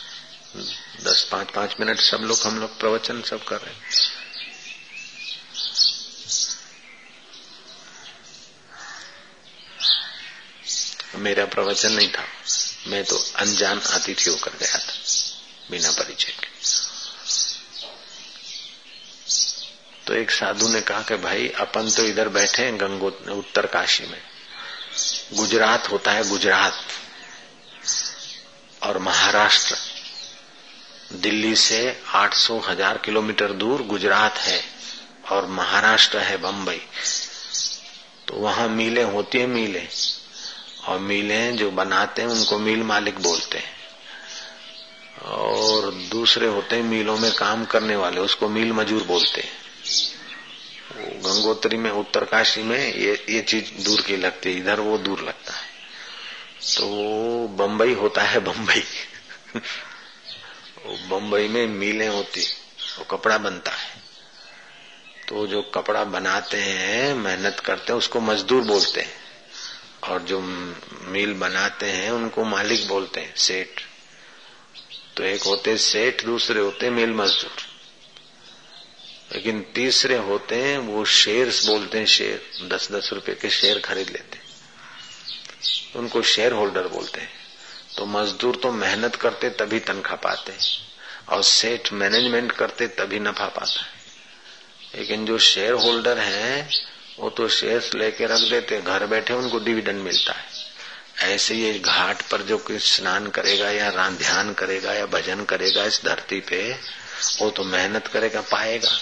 [1.04, 3.74] दस पाँच पाँच मिनट सब लोग, हम लोग प्रवचन सब कर रहे
[11.16, 12.24] मेरा प्रवचन नहीं था।
[12.88, 14.94] मैं तो अनजान अतिथि होकर गया था,
[15.72, 16.48] बिना परिचय के।
[20.08, 24.04] तो एक साधु ने कहा कि भाई, अपन तो इधर बैठे हैं गंगो उत्तर काशी
[24.04, 24.22] में।
[25.34, 26.78] गुजरात होता है गुजरात
[28.84, 29.76] और महाराष्ट्र।
[31.14, 31.80] दिल्ली से
[32.16, 34.62] 800 हज़ार किलोमीटर दूर गुजरात है
[35.32, 36.82] और महाराष्ट्र है बम्बई
[38.28, 39.88] तो वहाँ मीलें होती है मीलें
[40.88, 43.76] और मीलें जो बनाते हैं उनको मील मालिक बोलते हैं।
[45.28, 49.67] और दूसरे होते हैं मीलों में काम करने वाले, उसको मील मजूर बोलते हैं।
[51.08, 55.54] गंगोत्री में, उत्तरकाशी में ये ये चीज़ दूर की लगती है। इधर वो दूर लगता
[55.54, 55.68] है।
[56.78, 56.88] तो
[57.48, 58.84] बम्बई होता है बम्बई
[61.10, 62.42] बम्बई में मिलें होती,
[63.00, 63.98] वो कपड़ा बनता है।
[65.28, 69.28] तो जो कपड़ा बनाते हैं, मेहनत करते हैं, उसको मजदूर बोलते हैं।
[70.04, 70.40] और जो
[71.02, 73.82] मिल बनाते हैं, उनको मालिक बोलते हैं, सेठ।
[75.18, 77.67] तो एक होते सेठ, दूसरे होते मिल मजदूर।
[79.32, 84.10] लेकिन तीसरे होते हैं, वो शेयर्स बोलते हैं शेयर दस दस रुपए के शेयर खरीद
[84.10, 84.48] लेते हैं।
[85.96, 87.38] उनको शेयर होल्डर बोलते हैं।
[87.98, 90.54] तो मजदूर तो मेहनत करते तभी तनख्वाह पाते
[91.30, 93.98] और सेठ मैनेजमेंट करते तभी नफा पाता है।
[94.96, 96.70] लेकिन जो शेयर होल्डर हैं,
[97.20, 100.46] वो तो शेयर्स लेके रख देते घर बैठे उनको डिविडेंड मिलता है।
[101.20, 106.02] ऐसे ये घाट पर जो कोई स्नान करेगा, या ध्यान करेगा, या भजन करेगा इस
[106.06, 106.80] धरती पे,
[107.40, 109.00] वो तो मेहनत करेगा, पाएगा।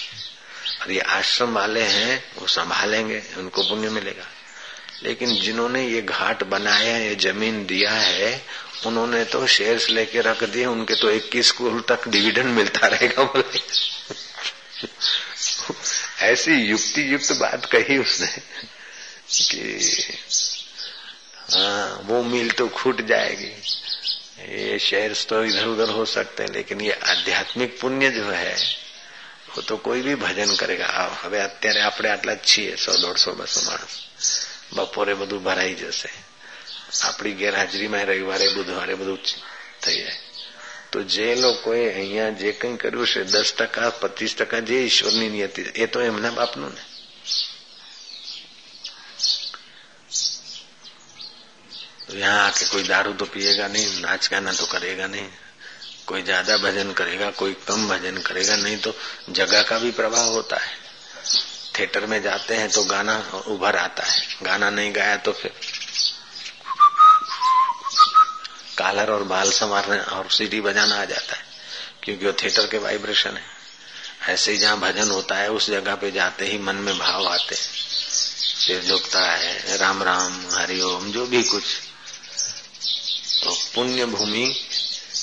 [0.81, 4.27] और ये आश्रम वाले हैं, वो संभालेंगे, उनको पुण्य मिलेगा।
[5.03, 8.41] लेकिन जिन्होंने ये घाट बनाया, ये ज़मीन दिया है,
[8.85, 13.59] उन्होंने तो शेयर्स लेके रख दिए, उनके तो इक्कीस स्कूल तक डिविडेंड मिलता रहेगा बोले।
[16.25, 18.27] ऐसी युक्ति युक्त बात कही उसने
[19.31, 19.79] कि
[21.49, 23.51] हाँ वो मिल तो छूट जाएगी।
[24.55, 28.55] ये शहर तो इधर उधर हो सकते हैं, लेकिन ये आध्यात्मिक पुण्य जो है
[29.54, 30.88] वो तो कोई भी भजन करेगा
[31.22, 33.94] હવે અત્યારે આપણે આટલા જ છીએ સો દોઢસો બસો માણસ
[34.72, 36.10] બપોરે બધું ભરાઈ જશે
[37.02, 39.18] આપણી ગેરહાજરીમાં રવિવારે બુધવારે બધું
[39.82, 40.14] થઈ જાય
[40.90, 45.62] તો જે લોકોએ અહીંયા જે કંઈ કર્યું છે દસ ટકા પચીસ ટકા જે ઈશ્વરની નિયતિ
[45.74, 46.82] એ તો એમના બાપનું ને
[52.12, 55.28] यहाँ आके कोई दारू तो पिएगा नहीं नाच गाना तो करेगा नहीं
[56.07, 58.93] कोई ज़्यादा भजन करेगा, कोई कम भजन करेगा, नहीं तो
[59.31, 60.83] जगह का भी प्रभाव होता है।
[61.77, 65.51] थिएटर में जाते हैं तो गाना उभर आता है। गाना नहीं गाया तो फिर
[68.77, 71.43] कालर और बाल संवारने और सीढ़ी बजाना आ जाता है,
[72.03, 73.53] क्योंकि वो थिएटर के वाइब्रेशन है।
[74.27, 77.55] ऐसे ही जहाँ भजन होता है, उस जगह पे जाते ही मन में भाव आते
[77.55, 81.63] सिर झुकता है, राम राम हरिओम जो भी कुछ।
[83.43, 84.45] तो पुण्य भूमि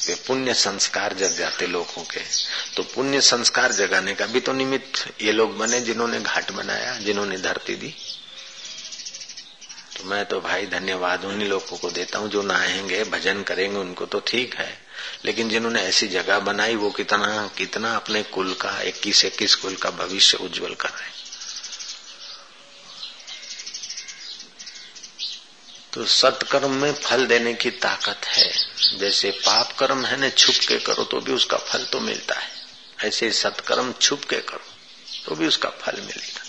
[0.06, 2.20] पे पुण्य संस्कार जग जाते लोगों के।
[2.76, 7.38] तो पुण्य संस्कार जगाने का भी तो निमित्त ये लोग बने जिन्होंने घाट बनाया, जिन्होंने
[7.38, 7.94] धरती दी।
[9.98, 14.06] तो मैं तो भाई धन्यवाद उन्हीं लोगों को देता हूँ जो नहाएँगे, भजन करेंगे, उनको
[14.06, 14.78] तो ठीक है।
[15.24, 19.90] लेकिन जिन्होंने ऐसी जगह बनाई, वो कितना कितना अपने कुल का, इक्कीस इक्कीस कुल का
[19.90, 21.21] भविष्य उज्जवल कर रहे
[25.92, 28.50] तो सत्कर्म में फल देने की ताकत है।
[28.98, 32.50] जैसे पाप कर्म है ना, छुप के करो तो भी उसका फल तो मिलता है।
[32.98, 34.70] ऐसे सत्कर्म छुप के करो
[35.24, 36.40] तो भी उसका फल मिलेगा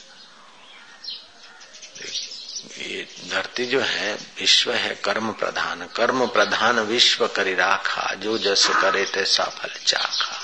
[2.79, 8.67] ये धरती जो है, विश्व है, कर्म प्रधान। कर्म प्रधान विश्व करी राखा, जो जस
[8.81, 10.39] करे तैसा फल चाखा।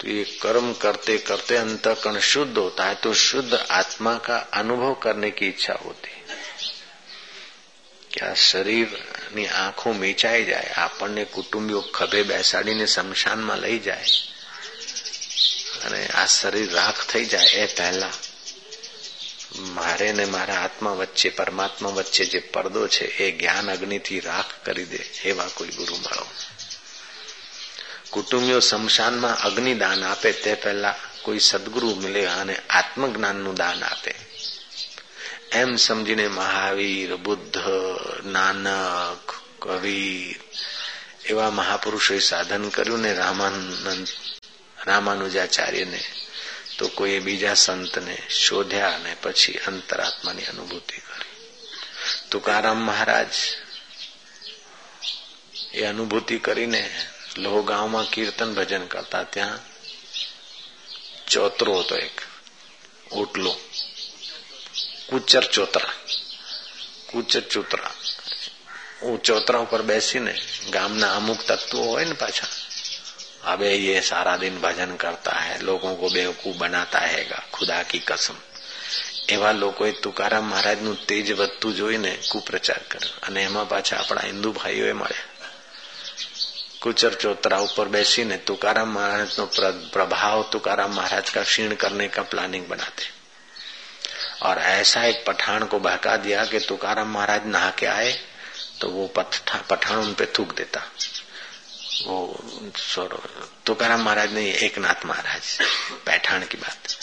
[0.00, 5.30] तो ये कर्म करते करते अंतकरण शुद्ध होता है तो शुद्ध आत्मा का अनुभव करने
[5.30, 6.21] की इच्छा होती है।
[8.12, 14.04] કે આ શરીરની આંખો મીચાઈ જાય, આપણને કુટુંબીઓ ખભે બેસાડીને શમશાનમાં લઈ જાય,
[15.84, 18.12] અને આ શરીર રાખ થઈ જાય એ પહેલા.
[19.58, 24.84] મારે ને મારા આત્મા વચ્ચે, પરમાત્મા વચ્ચે જે પડદો છે, એ જ્ઞાન અગ્નિથી રાખ કરી
[24.84, 26.26] દે એવા કોઈ ગુરુ મળો
[28.10, 34.14] કુટુંબીઓ શમશાનમાં અગ્નિ દાન આપે તે પહેલા કોઈ સદગુરુ મિલે અને આત્મજ્ઞાનનું દાન આપે.
[35.51, 37.57] એમ સમજીને મહાવીર બુદ્ધ
[38.25, 39.25] નાનક
[39.59, 40.39] કબીર
[41.25, 44.07] એવા મહાપુરુષોએ સાધન કર્યું ને રામાનંદ
[44.77, 46.01] રામાનુજાચાર્યને
[46.77, 51.35] તો કોઈ બીજા સંતને શોધ્યા અને પછી અંતરાત્માની અનુભૂતિ કરી
[52.29, 53.33] તુકારામ મહારાજ
[55.73, 56.81] એ અનુભૂતિ કરીને
[57.37, 59.61] લોહગાંવમાં કીર્તન ભજન કરતા ત્યાં
[61.27, 62.17] ચોતરો હતો એક
[63.11, 63.53] ઓટલો
[65.11, 65.93] કુચર ચોતરા
[67.09, 67.91] કુચર ચોતરા
[69.01, 70.33] હું ચોતરા ઉપર બેસીને
[70.71, 72.49] ગામના અમુક તત્વો હોય ને પાછા
[73.45, 78.37] अबे ये सारा दिन भजन करता है लोगों को बेवकूफ बनाता हैगा खुदा की कसम
[79.29, 84.93] એવા લોકોએ તુકારામ મહારાજનું તેજ વધતું જોઈને કુપ્રચાર કર્યો અને એમાં પાછા આપણા હિન્દુ ભાઈઓએ
[84.93, 85.35] મળ્યા
[86.81, 89.45] कुचर चौतरा ऊपर बैसीने तुकाराम महाराज नो
[89.93, 93.05] प्रभाव तुकाराम महाराज का क्षीण करने का प्लानिंग बनाते
[94.42, 98.12] और ऐसा एक पठान को बहका दिया कि तुकाराम महाराज नहा के आए
[98.80, 100.80] तो वो पठान उन पे थूक देता।
[102.06, 102.16] वो
[103.66, 105.58] तुकाराम महाराज ने एक नाथ महाराज
[106.06, 106.96] पैठान की बात।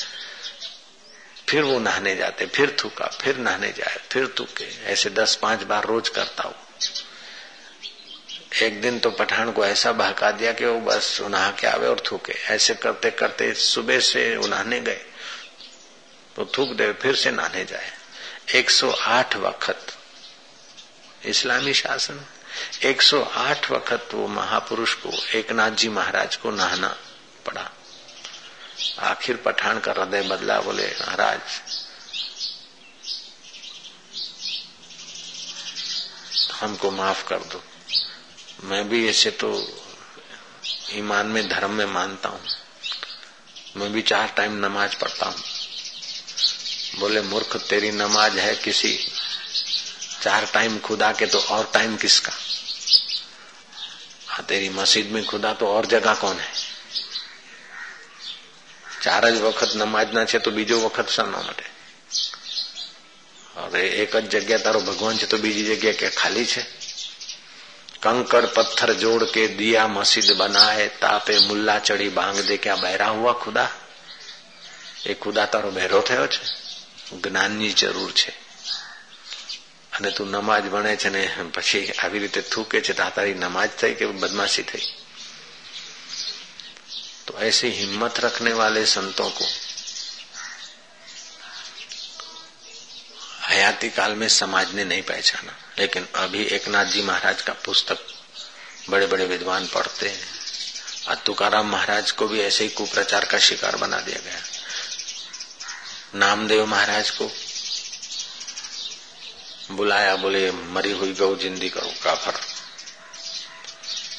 [1.49, 5.85] फिर वो नहाने जाते, फिर थूका, फिर नहाने जाए, फिर थूके। ऐसे दस पाँच बार
[5.85, 6.55] रोज करता हूँ
[8.63, 11.99] एक दिन तो पठान को ऐसा बहका दिया कि वो बस नहा के आवे और
[12.01, 15.01] थूके। ऐसे करते करते सुबह से नहाने गए।
[16.39, 17.91] तो थूक दे फिर से नहाने जाए।
[18.55, 19.97] 108 वक्त
[21.25, 22.25] इस्लामी शासन।
[22.83, 26.97] 108 वक्त वो महापुरुष को एक नाथ जी महाराज को नहाना
[27.45, 27.69] पड़ा।
[28.99, 31.41] आखिर पठान का हृदय बदला, बोले, महाराज,
[36.53, 37.63] हमको माफ़ कर दो।
[38.63, 39.67] मैं भी ऐसे तो
[40.91, 42.45] ईमान में, धर्म में मानता हूँ।
[43.77, 45.58] मैं भी चार टाइम नमाज़ पढ़ता हूँ।
[46.98, 48.92] बोले मूर्ख तेरी नमाज है किसी
[50.22, 52.32] चार टाइम खुदा के तो और टाइम किसका
[54.28, 56.52] हाँ तेरी मस्जिद में खुदा तो और जगह कौन है
[59.04, 61.64] ચાર જ વખત નમાજના છે તો બીજો વખત શાના માટે
[63.56, 66.62] હવે એક જ જગ્યા તારો ભગવાન છે તો બીજી જગ્યા કે ખાલી છે
[68.02, 73.32] कंकड़ पत्थर जोड़ के दिया मस्जिद बनाए तापे मुल्ला चढ़ी बांग दे क्या बहरा हुआ
[73.44, 73.66] खुदा
[75.04, 76.40] એ ખુદા તારો બહેરો થયો છે
[77.14, 78.32] જ્ઞાનની જરૂર છે
[79.92, 83.94] અને તું નમાજ ભણે છે ને પછી આવી રીતે થૂકે છે તો તારી નમાજ થઈ
[83.94, 84.86] કે बदमाशी થઈ
[87.26, 89.44] तो ऐसे हिम्मत रखने वाले संतों को
[93.48, 97.98] हयाती काल में समाज ने नहीं पहचाना लेकिन अभी एक नाथ जी महाराज का पुस्तक
[98.90, 100.26] बड़े बड़े विद्वान पढ़ते हैं
[101.08, 104.40] और तुकाराम महाराज को भी ऐसे ही कुप्रचार का शिकार बना दिया गया
[106.15, 107.29] नामदेव महाराज को
[109.71, 112.39] बुलाया, बोले, मरी हुई गौ, जिंदी करो, काफर।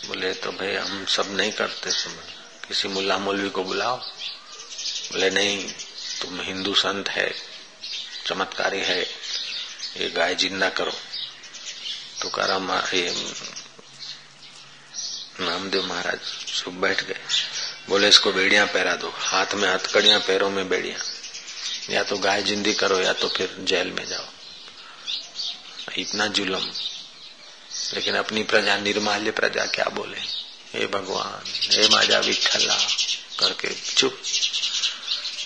[0.09, 5.69] बोले तो भाई, हम सब नहीं करते समझ किसी मुल्ला मौलवी को बुलाओ। बोले, नहीं,
[6.23, 7.35] तुम हिंदू संत है,
[8.27, 9.03] चमत्कारी है,
[9.97, 10.93] ये गाय ज़िंदा करो।
[12.23, 13.15] तुकाराम ये
[15.41, 16.19] नामदेव महाराज
[16.57, 17.21] चुप बैठ गए।
[17.89, 20.99] बोले, इसको बेड़िया पहरा दो, हाथ में हथकड़िया, पैरों में बेड़िया।
[21.91, 24.25] या तो गाय जिंदी करो या तो फिर जेल में जाओ।
[25.99, 26.73] इतना जुलम।
[27.95, 30.19] लेकिन अपनी प्रजा, निर्माल्य प्रजा क्या बोले?
[30.73, 32.75] हे भगवान, हे माजा विठला
[33.41, 34.23] करके चुप।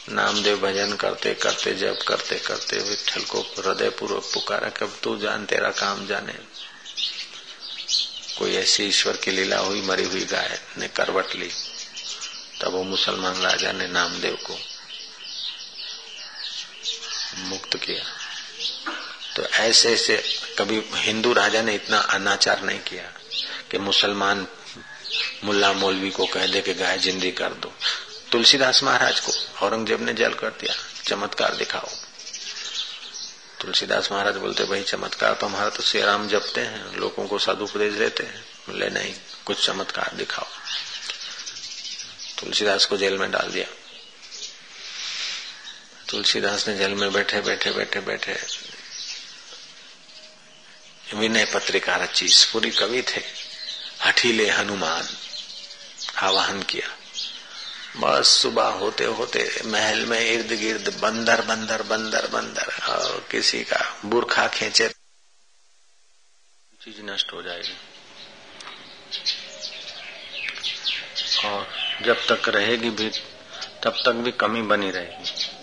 [0.08, 5.46] नामदेव भजन करते करते जब करते करते विठल को हृदय पूर्वक पुकारा कब तू जान,
[5.46, 6.34] तेरा काम जाने।
[8.38, 11.50] कोई ऐसी ईश्वर की लीला हुई, मरी हुई गाय ने करवट ली।
[12.60, 14.73] तब वो मुसलमान राजा ने नामदेव को
[17.38, 18.04] मुक्त किया।
[19.36, 20.24] तो ऐसे ऐसे
[20.58, 23.02] कभी हिंदू राजा ने इतना अनाचार नहीं किया
[23.70, 24.46] कि मुसलमान
[25.44, 27.72] मुल्ला मौलवी को कह दे कि गाय जिंदी कर दो।
[28.32, 29.32] तुलसीदास महाराज को
[29.66, 31.88] औरंगज़ेब ने जल कर दिया, चमत्कार दिखाओ।
[33.60, 37.66] तुलसीदास महाराज बोलते, भाई चमत्कार तो हमारा तो श्री राम जपते हैं, लोगों को साधु
[37.66, 39.14] सदुपदेश देते हैं। बोले, नहीं,
[39.46, 40.46] कुछ चमत्कार दिखाओ।
[42.40, 43.66] तुलसीदास को जेल में डाल दिया।
[46.14, 48.36] तुलसीदास ने जल में बैठे बैठे बैठे बैठे।
[51.14, 53.22] विनय पत्रिका रची पूरी कवि थे।
[54.02, 55.08] हठीले हनुमान,
[56.16, 56.96] आवाहन किया।
[57.96, 64.00] बस सुबह होते होते महल में इर्द गिर्द बंदर बंदर बंदर बंदर, और किसी का
[64.04, 64.88] बुरखा खेचे।
[66.82, 67.76] चीज़ नष्ट हो जाएगी।
[71.48, 71.72] और
[72.02, 73.10] जब तक रहेगी भी,
[73.82, 75.53] तब तक भी कमी बनी रहेगी।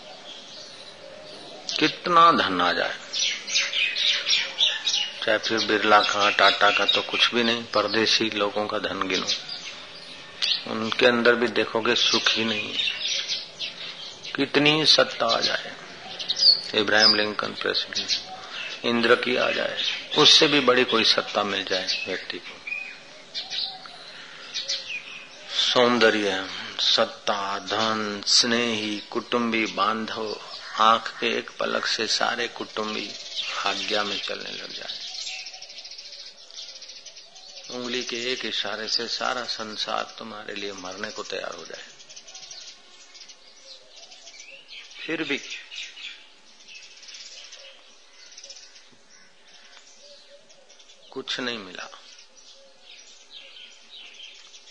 [1.82, 2.96] कितना धन आ जाए।
[5.24, 9.28] चाहे फिर बिरला का, टाटा का तो कुछ भी नहीं, परदेशी लोगों का धन गिनो।
[10.72, 12.74] उनके अंदर भी देखोगे सुख ही नहीं
[14.36, 15.72] कितनी सत्ता आ जाए।
[16.76, 18.12] इब्राहिम लिंकन प्रेसिडेंट,
[18.86, 19.82] इंद्र की आ जाए,
[20.18, 22.60] उससे भी बड़ी कोई सत्ता मिल जाए व्यक्ति को।
[25.74, 26.48] सौंदर्य,
[26.80, 30.40] सत्ता, धन, स्नेही, कुटुंबी बांधव
[30.82, 33.12] आँख के एक पलक से सारे कुटुंबी
[33.66, 35.12] आज्ञा में चलने लग जाए।
[37.70, 41.84] उंगली के एक इशारे से सारा संसार तुम्हारे लिए मरने को तैयार हो जाए।
[45.06, 45.42] फिर भी
[51.12, 51.90] कुछ नहीं मिला।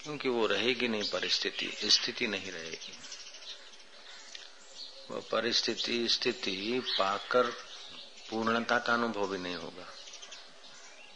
[0.03, 3.10] क्योंकि वो रहेगी नहीं, परिस्थिति, स्थिति नहीं रहेगी।
[5.11, 7.46] वो परिस्थिति स्थिति पाकर
[8.31, 9.87] पूर्णता का अनुभव भी नहीं होगा।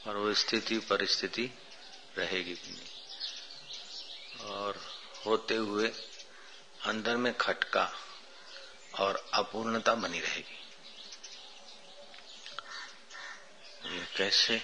[0.06, 1.50] और वो स्थिति परिस्थिति
[2.18, 4.80] रहेगी भी नहीं। और
[5.26, 5.88] होते हुए
[6.86, 7.92] अंदर में खटका
[8.94, 10.60] और अपूर्णता बनी रहेगी।
[13.94, 14.62] ये कैसे?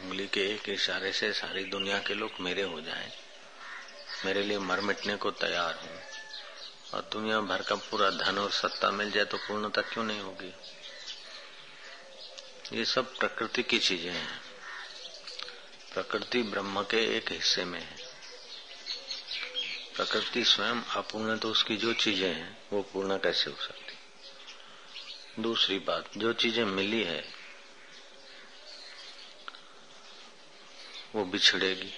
[0.00, 3.12] उंगली के एक इशारे से सारी दुनिया के लोग मेरे हो जाएँ,
[4.24, 6.11] मेरे लिए मर मिटने को तैयार हूँ।
[6.94, 10.54] और दुनिया भर का पूरा धन और सत्ता मिल जाए तो पूर्णता क्यों नहीं होगी?
[12.72, 14.40] ये सब प्रकृति की चीज़ें हैं।
[15.94, 17.96] प्रकृति ब्रह्म के एक हिस्से में है।
[19.96, 23.98] प्रकृति स्वयं अपूर्ण तो उसकी जो चीज़ें हैं, वो पूर्ण कैसे हो सकती?
[25.42, 27.24] दूसरी बात, जो चीज़ें मिली है,
[31.14, 31.94] वो बिछड़ेगी।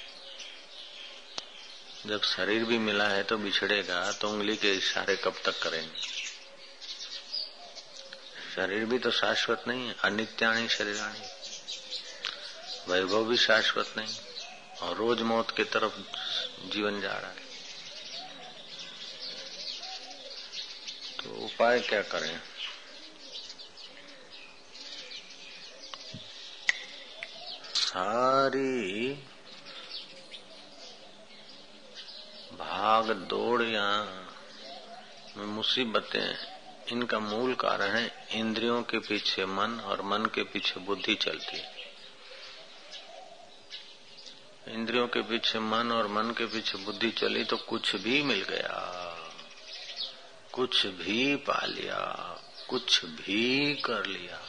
[2.07, 6.00] जब शरीर भी मिला है तो बिछड़ेगा तो उंगली के इशारे कब तक करेंगे?
[8.57, 11.22] शरीर भी तो शाश्वत नहीं है, अनित्याणी शरीराणी।
[12.88, 14.16] वैभव भी शाश्वत नहीं,
[14.82, 15.98] और रोज मौत की तरफ़
[16.68, 17.44] जीवन जा रहा है।
[21.24, 22.40] तो उपाय क्या करें?
[27.74, 29.12] सारी
[32.57, 33.86] भाग दौड़ या
[35.36, 36.34] मुसीबतें,
[36.92, 41.72] इनका मूल कारण है इंद्रियों के पीछे मन और मन के पीछे बुद्धि चलती है।
[44.66, 48.78] इंद्रियों के पीछे मन और मन के पीछे बुद्धि चली तो कुछ भी मिल गया,
[50.52, 52.00] कुछ भी पा लिया,
[52.68, 54.40] कुछ भी कर लिया।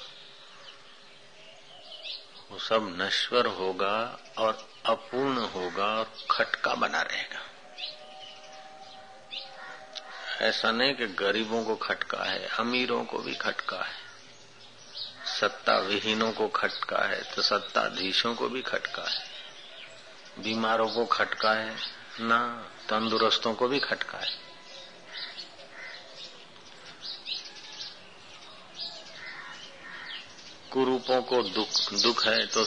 [2.52, 3.98] वो सब नश्वर होगा
[4.38, 7.40] और अपूर्ण होगा और खटका बना रहेगा।
[10.42, 14.06] ऐसा नहीं कि गरीबों को खटका है, अमीरों को भी खटका है
[15.40, 19.24] सत्ता विहीनों को खटका है तो सत्ताधीशों को भी खटका है।
[20.40, 21.76] बीमारों को खटका है,
[22.20, 24.46] ना, तंदुरुस्तों को भी खटका है।
[30.72, 32.66] कुरूपों को दुख दुख है तो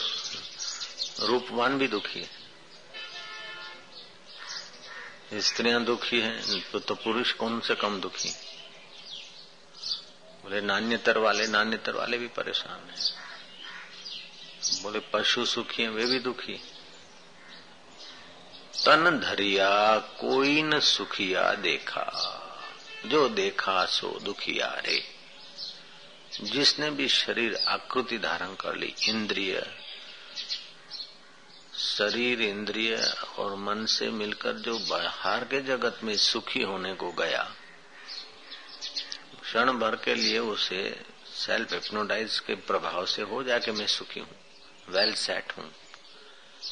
[1.27, 2.38] रूपवान भी दुखी है।
[5.35, 8.29] स्त्रियाँ दुखी हैं तो, पुरुष कौन से कम दुखी?
[10.43, 13.15] बोले नान्यतर वाले नान्यतर वाले भी परेशान हैं।
[14.83, 16.53] बोले पशु सुखी हैं वे भी दुखी।
[18.87, 22.35] तन धरिया कोई न सुखिया देखा।
[23.07, 25.05] जो देखा सो दुखिया रे।
[26.41, 29.78] जिसने भी शरीर आकृति धारण कर ली इंद्रिय
[31.79, 32.97] शरीर, इंद्रिय
[33.39, 37.43] और मन से मिलकर जो बाहर के जगत में सुखी होने को गया,
[39.43, 40.81] क्षण भर के लिए उसे
[41.37, 44.37] सेल्फ एप्नोडाइज के प्रभाव से हो जाके मैं सुखी हूँ
[44.89, 45.71] वेल सेट हूँ।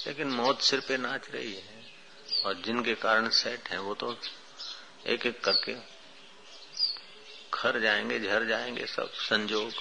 [0.07, 1.84] लेकिन मौत सिर पे नाच रही है
[2.46, 4.16] और जिनके कारण सेट है, वो तो
[5.07, 5.74] एक एक करके
[7.54, 9.72] खर जाएँगे, झर जाएँगे सब संजोग।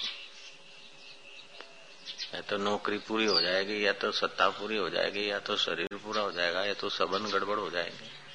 [2.34, 5.96] या तो नौकरी पूरी हो जाएगी, या तो सत्ता पूरी हो जाएगी, या तो शरीर
[5.96, 8.26] पूरा हो जाएगा, या तो सबन गड़बड़ हो जाएँगे।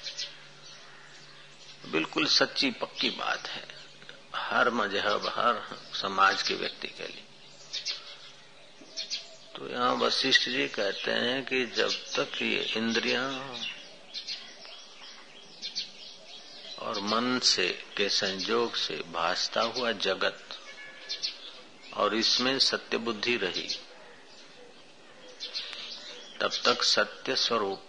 [1.92, 3.68] बिल्कुल सच्ची पक्की बात है।
[4.36, 7.24] हर मज़हब, हर समाज के व्यक्ति के लिए।
[9.56, 13.58] तो यहाँ वशिष्ठ जी कहते हैं कि जब तक ये इंद्रियाँ
[16.80, 20.51] और मन से के संयोग से भासता हुआ जगत
[21.94, 23.80] और इसमें सत्य बुद्धि रही।
[26.42, 27.84] तब तक सत्य स्वरूप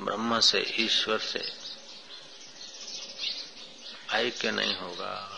[0.00, 1.52] ब्रह्म से, ईश्वर से
[4.12, 5.36] ऐक्य नहीं होगा।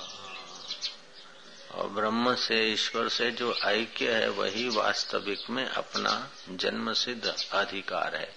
[1.72, 8.16] और ब्रह्म से, ईश्वर से जो ऐक्य है, वही वास्तविक में अपना जन्म सिद्ध अधिकार
[8.16, 8.36] है।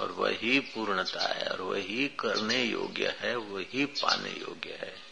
[0.00, 5.11] और वही पूर्णता है, और वही करने योग्य है, वही पाने योग्य है।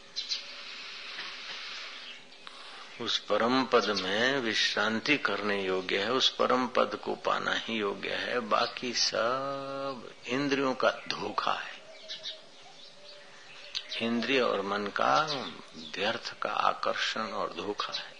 [3.00, 8.10] उस परम पद में विश्रांति करने योग्य है, उस परम पद को पाना ही योग्य
[8.10, 11.80] है। बाकी सब इंद्रियों का धोखा है।
[14.02, 15.26] इंद्रिय और मन का
[15.96, 18.14] व्यर्थ का आकर्षण और धोखा है।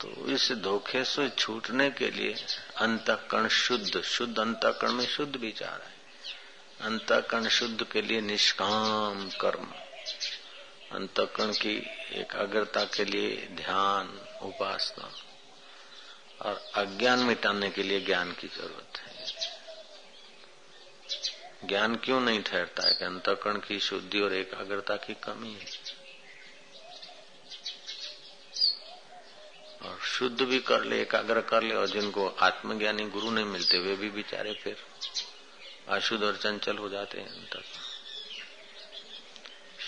[0.00, 2.46] तो इस धोखे से छूटने के लिए
[2.76, 5.96] अंतकरण शुद्ध शुद्ध अंतकरण में शुद्ध विचार है।
[6.80, 9.85] अंतकरण शुद्ध के लिए निष्काम कर्म।
[10.92, 11.76] अंतकरण की
[12.12, 15.12] एकाग्रता के लिए ध्यान, उपासना
[16.42, 19.26] और अज्ञान मिटाने के लिए ज्ञान की ज़रूरत है।
[21.64, 25.66] ज्ञान क्यों नहीं ठहरता है कि अंतकरण की शुद्धि और एकाग्रता की कमी है?
[29.82, 33.96] और शुद्ध भी कर ले, एकाग्र कर ले और जिनको आत्मज्ञानी गुरु नहीं मिलते, वे
[33.96, 34.76] भी बेचारे फिर
[35.88, 37.85] अशुद्ध और चंचल हो जाते हैं अंतकरण।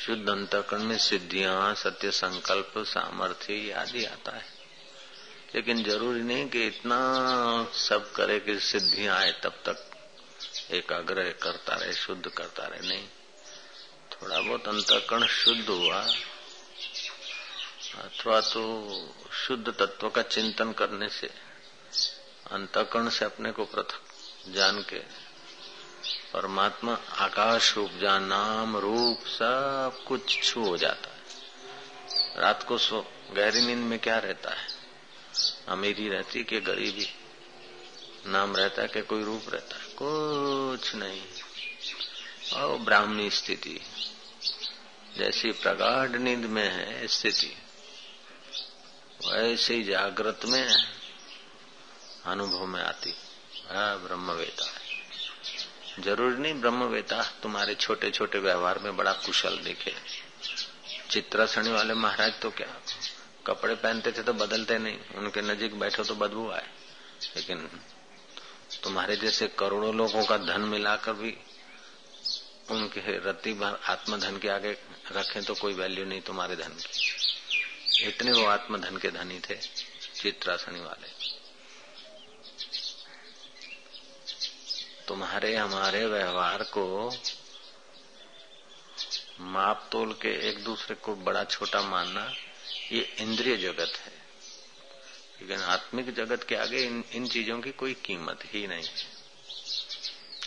[0.09, 4.45] शुद्ध अंतकरण में सिद्धियाँ, सत्य संकल्प, सामर्थ्य आदि आता है।
[5.55, 6.99] लेकिन ज़रूरी नहीं कि इतना
[7.75, 9.91] सब करे कि सिद्धियाँ आए तब तक
[10.71, 13.09] एकाग्रह करता रहे, शुद्ध करता रहे। नहीं,
[14.13, 16.01] थोड़ा बहुत अंतकरण शुद्ध हुआ,
[17.95, 18.63] अथवा तो
[19.33, 21.31] शुद्ध तत्व का चिंतन करने से
[22.51, 24.01] अंतकरण से अपने को पृथक
[24.49, 25.28] जान के
[26.33, 31.19] परमात्मा आकाश रूप जहाँ नाम रूप सब कुछ छू हो जाता है।
[32.41, 34.69] रात को सो, गहरी नींद में क्या रहता है?
[35.69, 37.15] अमीरी रहती कि गरीबी?
[38.27, 39.83] नाम रहता है कि कोई रूप रहता है?
[40.03, 41.23] कुछ नहीं।
[42.53, 43.81] और ब्राह्मणी स्थिति।
[45.17, 47.57] जैसी प्रगाढ़ नींद में है, स्थिति,
[49.33, 50.75] वैसे ही जागृत में
[52.25, 54.78] अनुभव में आती है।
[55.99, 59.95] ज़रूरी नहीं, ब्रह्मवेता, तुम्हारे छोटे छोटे व्यवहार में बड़ा कुशल दिखे।
[61.11, 62.67] चित्रासनी वाले महाराज तो क्या,
[63.47, 66.67] कपड़े पहनते थे तो बदलते नहीं, उनके नजीक बैठो तो बदबू आए।
[67.37, 67.69] लेकिन
[68.83, 71.37] तुम्हारे जैसे करोड़ों लोगों का धन मिलाकर भी
[72.71, 74.77] उनके रत्ती भर आत्मधन के आगे
[75.13, 79.57] रखें तो कोई वैल्यू नहीं तुम्हारे धन की। इतने वो आत्मधन के धनी थे
[80.15, 81.38] चित्रासनी वाले।
[85.09, 86.85] तुम्हारे हमारे व्यवहार को
[89.41, 92.25] माप तोल के एक दूसरे को बड़ा छोटा मानना
[92.93, 94.13] ये इंद्रिय जगत है।
[95.41, 99.19] लेकिन आत्मिक जगत के आगे इन, इन चीज़ों की कोई कीमत ही नहीं है।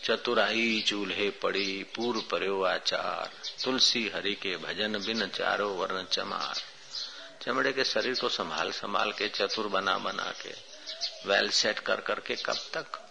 [0.03, 3.31] चतुराई चूल्हे पड़ी पूर्व पर्यो आचार
[3.63, 6.61] तुलसी हरि के भजन बिन चारो वर्ण चमार।
[7.41, 10.53] चमड़े के शरीर को संभाल संभाल के चतुर बना बना के
[11.29, 13.07] वेल सेट कर करके कब तक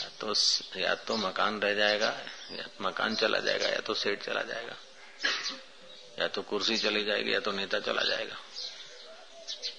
[0.00, 0.34] या तो
[0.76, 2.08] या तो मकान रह जाएगा
[2.52, 4.76] या मकान चला जाएगा या तो सेठ चला जाएगा
[6.18, 8.36] या तो कुर्सी चली जाएगी या तो नेता चला जाएगा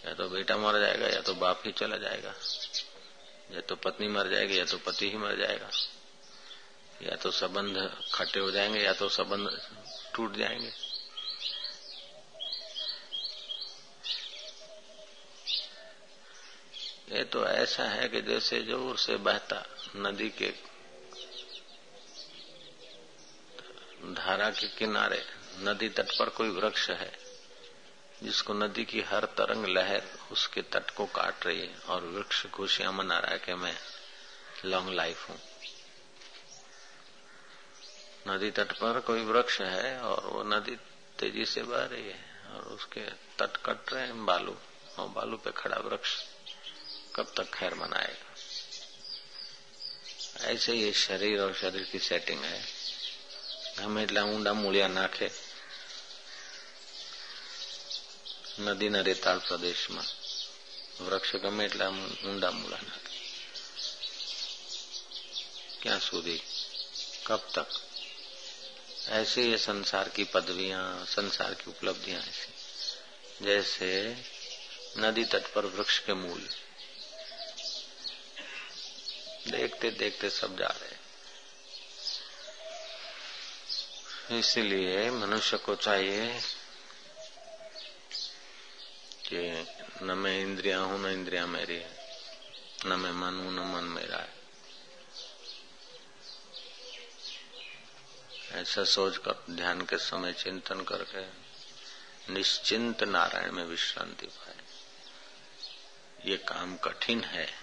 [0.05, 2.33] या तो बेटा मर जाएगा या तो बाप ही चला जाएगा
[3.51, 5.69] या तो पत्नी मर जाएगी या तो पति ही मर जाएगा
[7.01, 7.77] या तो संबंध
[8.13, 9.59] खट्टे हो जाएँगे या तो संबंध
[10.15, 10.71] टूट जाएँगे
[17.11, 19.63] ये तो ऐसा है कि जैसे ज़ोर से बहता
[19.95, 20.49] नदी के
[24.13, 25.23] धारा के किनारे,
[25.59, 27.11] नदी तट पर कोई वृक्ष है,
[28.23, 32.93] जिसको नदी की हर तरंग लहर उसके तट को काट रही है और वृक्ष खुशियाँ
[32.93, 33.75] मना रहा है कि मैं
[34.65, 35.39] लॉन्ग लाइफ हूँ।
[38.27, 40.75] नदी तट पर कोई वृक्ष है और वो नदी
[41.19, 43.01] तेज़ी से बह रही है और उसके
[43.39, 44.57] तट कट रहे हैं, बालू,
[44.99, 46.17] और बालू पे खड़ा वृक्ष
[47.15, 48.30] कब तक खैर मनाएगा?
[50.46, 52.60] ऐसे ही शरीर और शरीर की सेटिंग है
[53.78, 55.26] हमें એટલા ઊંડા મૂળિયા નાખે
[58.66, 60.06] નદીના રેતાળ પ્રદેશમાં
[61.00, 61.88] વૃક્ષ ગમે એટલા
[62.26, 63.12] ઊંડા મૂળા નાખે
[65.82, 66.36] ક્યાં સુધી
[67.26, 67.68] कब तक
[69.12, 73.88] ऐसे ये संसार की पदवियां संसार की उपलब्धियां ऐसी जैसे
[74.98, 76.42] नदी तट पर वृक्ष के मूल
[79.47, 81.01] देखते देखते सब जा रहे
[84.39, 86.41] इसलिए मनुष्य को चाहिए
[89.33, 89.67] कि
[90.01, 91.97] न मैं इंद्रिया हूँ, न इंद्रिया मेरी है।
[92.85, 94.41] न मैं मन हूँ, न मन मेरा है।
[98.51, 101.51] ऐसा सोचकर ध्यान के समय चिंतन करके
[102.33, 104.55] निश्चिंत नारायण में विश्रांति पाए।
[106.25, 107.60] ये काम कठिन है।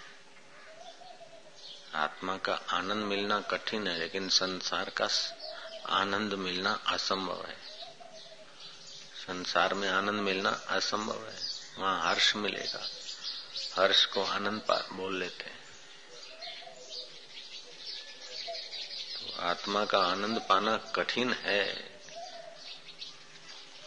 [1.95, 5.07] आत्मा का आनंद मिलना कठिन है, लेकिन संसार का
[5.85, 7.57] आनंद मिलना असंभव है।
[9.27, 11.37] संसार में आनंद मिलना असंभव है।
[11.77, 12.89] वहाँ हर्ष मिलेगा।
[13.75, 14.61] हर्ष को आनंद
[14.93, 15.59] बोल लेते हैं।
[19.17, 21.65] तो आत्मा का आनंद पाना कठिन है,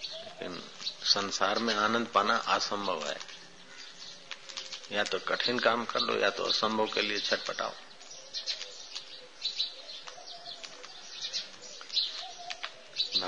[0.03, 0.71] लेकिन
[1.05, 3.19] संसार में आनंद पाना असंभव है।
[4.93, 7.73] या तो कठिन काम कर लो, या तो असंभव के लिए छटपटाओ।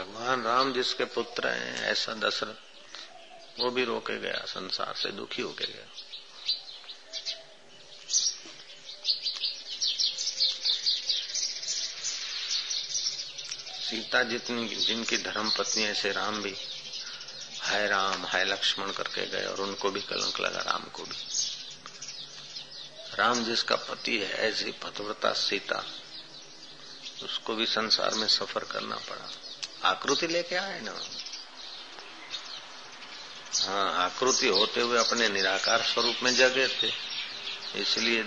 [0.04, 5.64] भगवान राम जिसके पुत्र हैं, ऐसा दशरथ, वो भी रोके गया, संसार से दुखी होके
[5.64, 5.86] गया।
[13.90, 16.54] सीता जितनी, जिनकी धर्म पत्नी ऐसे राम भी,
[17.60, 21.16] हाय राम, हाय लक्ष्मण करके गए और उनको भी कलंक लगा, राम को भी।
[23.14, 25.84] राम जिसका पति है, ऐसी पतव्रता सीता,
[27.22, 29.30] उसको भी संसार में सफ़र करना पड़ा।
[29.84, 30.94] आकृति लेके आए ना।
[33.66, 36.90] हाँ आकृति होते हुए अपने निराकार स्वरूप में जगे थे।
[37.80, 38.22] इसलिए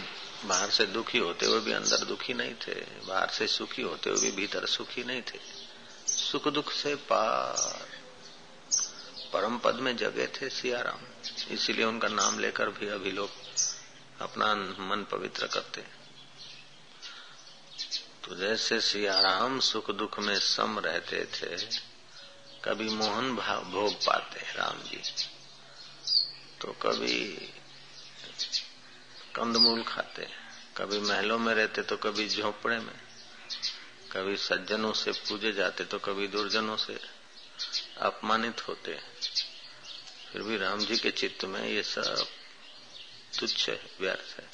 [0.45, 2.73] बाहर से दुखी होते हुए भी अंदर दुखी नहीं थे।
[3.07, 5.39] बाहर से सुखी होते हुए भी भीतर सुखी नहीं थे।
[6.07, 7.87] सुख दुख से पार।
[9.33, 10.99] परम पद में जगे थे सियाराम।
[11.53, 13.29] इसीलिए उनका नाम लेकर भी अभी लोग
[14.21, 15.81] अपना मन पवित्र करते
[18.27, 21.55] तो जैसे सियाराम सुख दुख में सम रहते थे,
[22.63, 25.01] कभी मोहन भोग पाते हैं राम जी।
[26.61, 27.19] तो कभी
[29.35, 30.27] कंदमूल खाते
[30.77, 32.95] कभी महलों में रहते तो कभी झोपड़े में,
[34.11, 36.99] कभी सज्जनों से पूजे जाते तो कभी दुर्जनों से
[38.01, 38.97] अपमानित होते
[40.27, 42.25] फिर भी राम जी के चित्त में ये सब
[43.39, 43.69] तुच्छ
[44.01, 44.47] व्यर्थ है।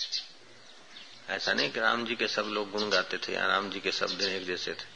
[1.30, 3.92] ऐसा नहीं कि राम जी के सब लोग गुण गाते थे या राम जी के
[3.92, 4.92] सब दिन एक जैसे थे।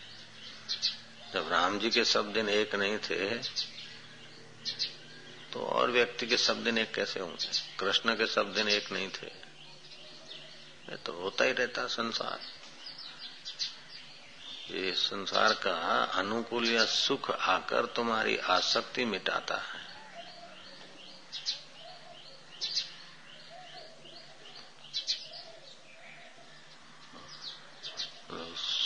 [1.34, 3.30] जब राम जी के सब दिन एक नहीं थे
[5.54, 7.50] तो और व्यक्ति के सब दिन एक कैसे होंगे?
[7.80, 9.28] कृष्ण के सब दिन एक नहीं थे।
[10.90, 12.40] ये तो होता ही रहता संसार।
[14.72, 15.74] ये संसार का
[16.14, 19.77] अनुकूल या सुख आकर तुम्हारी आसक्ति मिटाता है।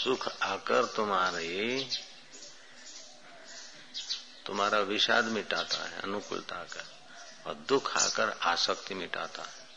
[0.04, 1.89] सुख आकर तुम्हारे,
[4.45, 6.86] तुम्हारा विषाद मिटाता है, अनुकूलता आकर,
[7.47, 9.68] और दुख आकर आसक्ति मिटाता है।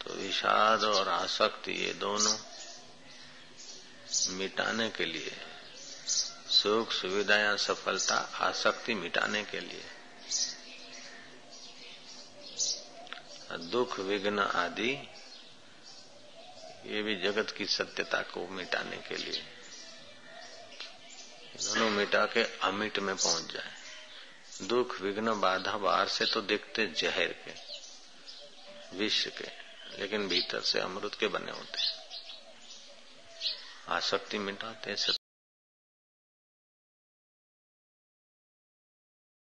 [0.00, 2.38] तो विषाद और आसक्ति ये दोनों
[4.28, 5.36] मिटाने के लिए,
[6.50, 9.84] सुख, सुविधा या सफलता, आसक्ति मिटाने के लिए,
[13.52, 15.15] दुख, विघ्न आदि
[16.86, 19.42] ये भी जगत की सत्यता को मिटाने के लिए।
[21.56, 27.32] दोनों मिटा के अमिट में पहुँच जाए। दुख, विघ्न, बाधा बाहर से तो देखते जहर
[27.44, 27.54] के
[28.98, 29.48] विश्व के,
[29.98, 31.84] लेकिन भीतर से अमृत के बने होते
[33.88, 34.96] आसक्ति मिटाते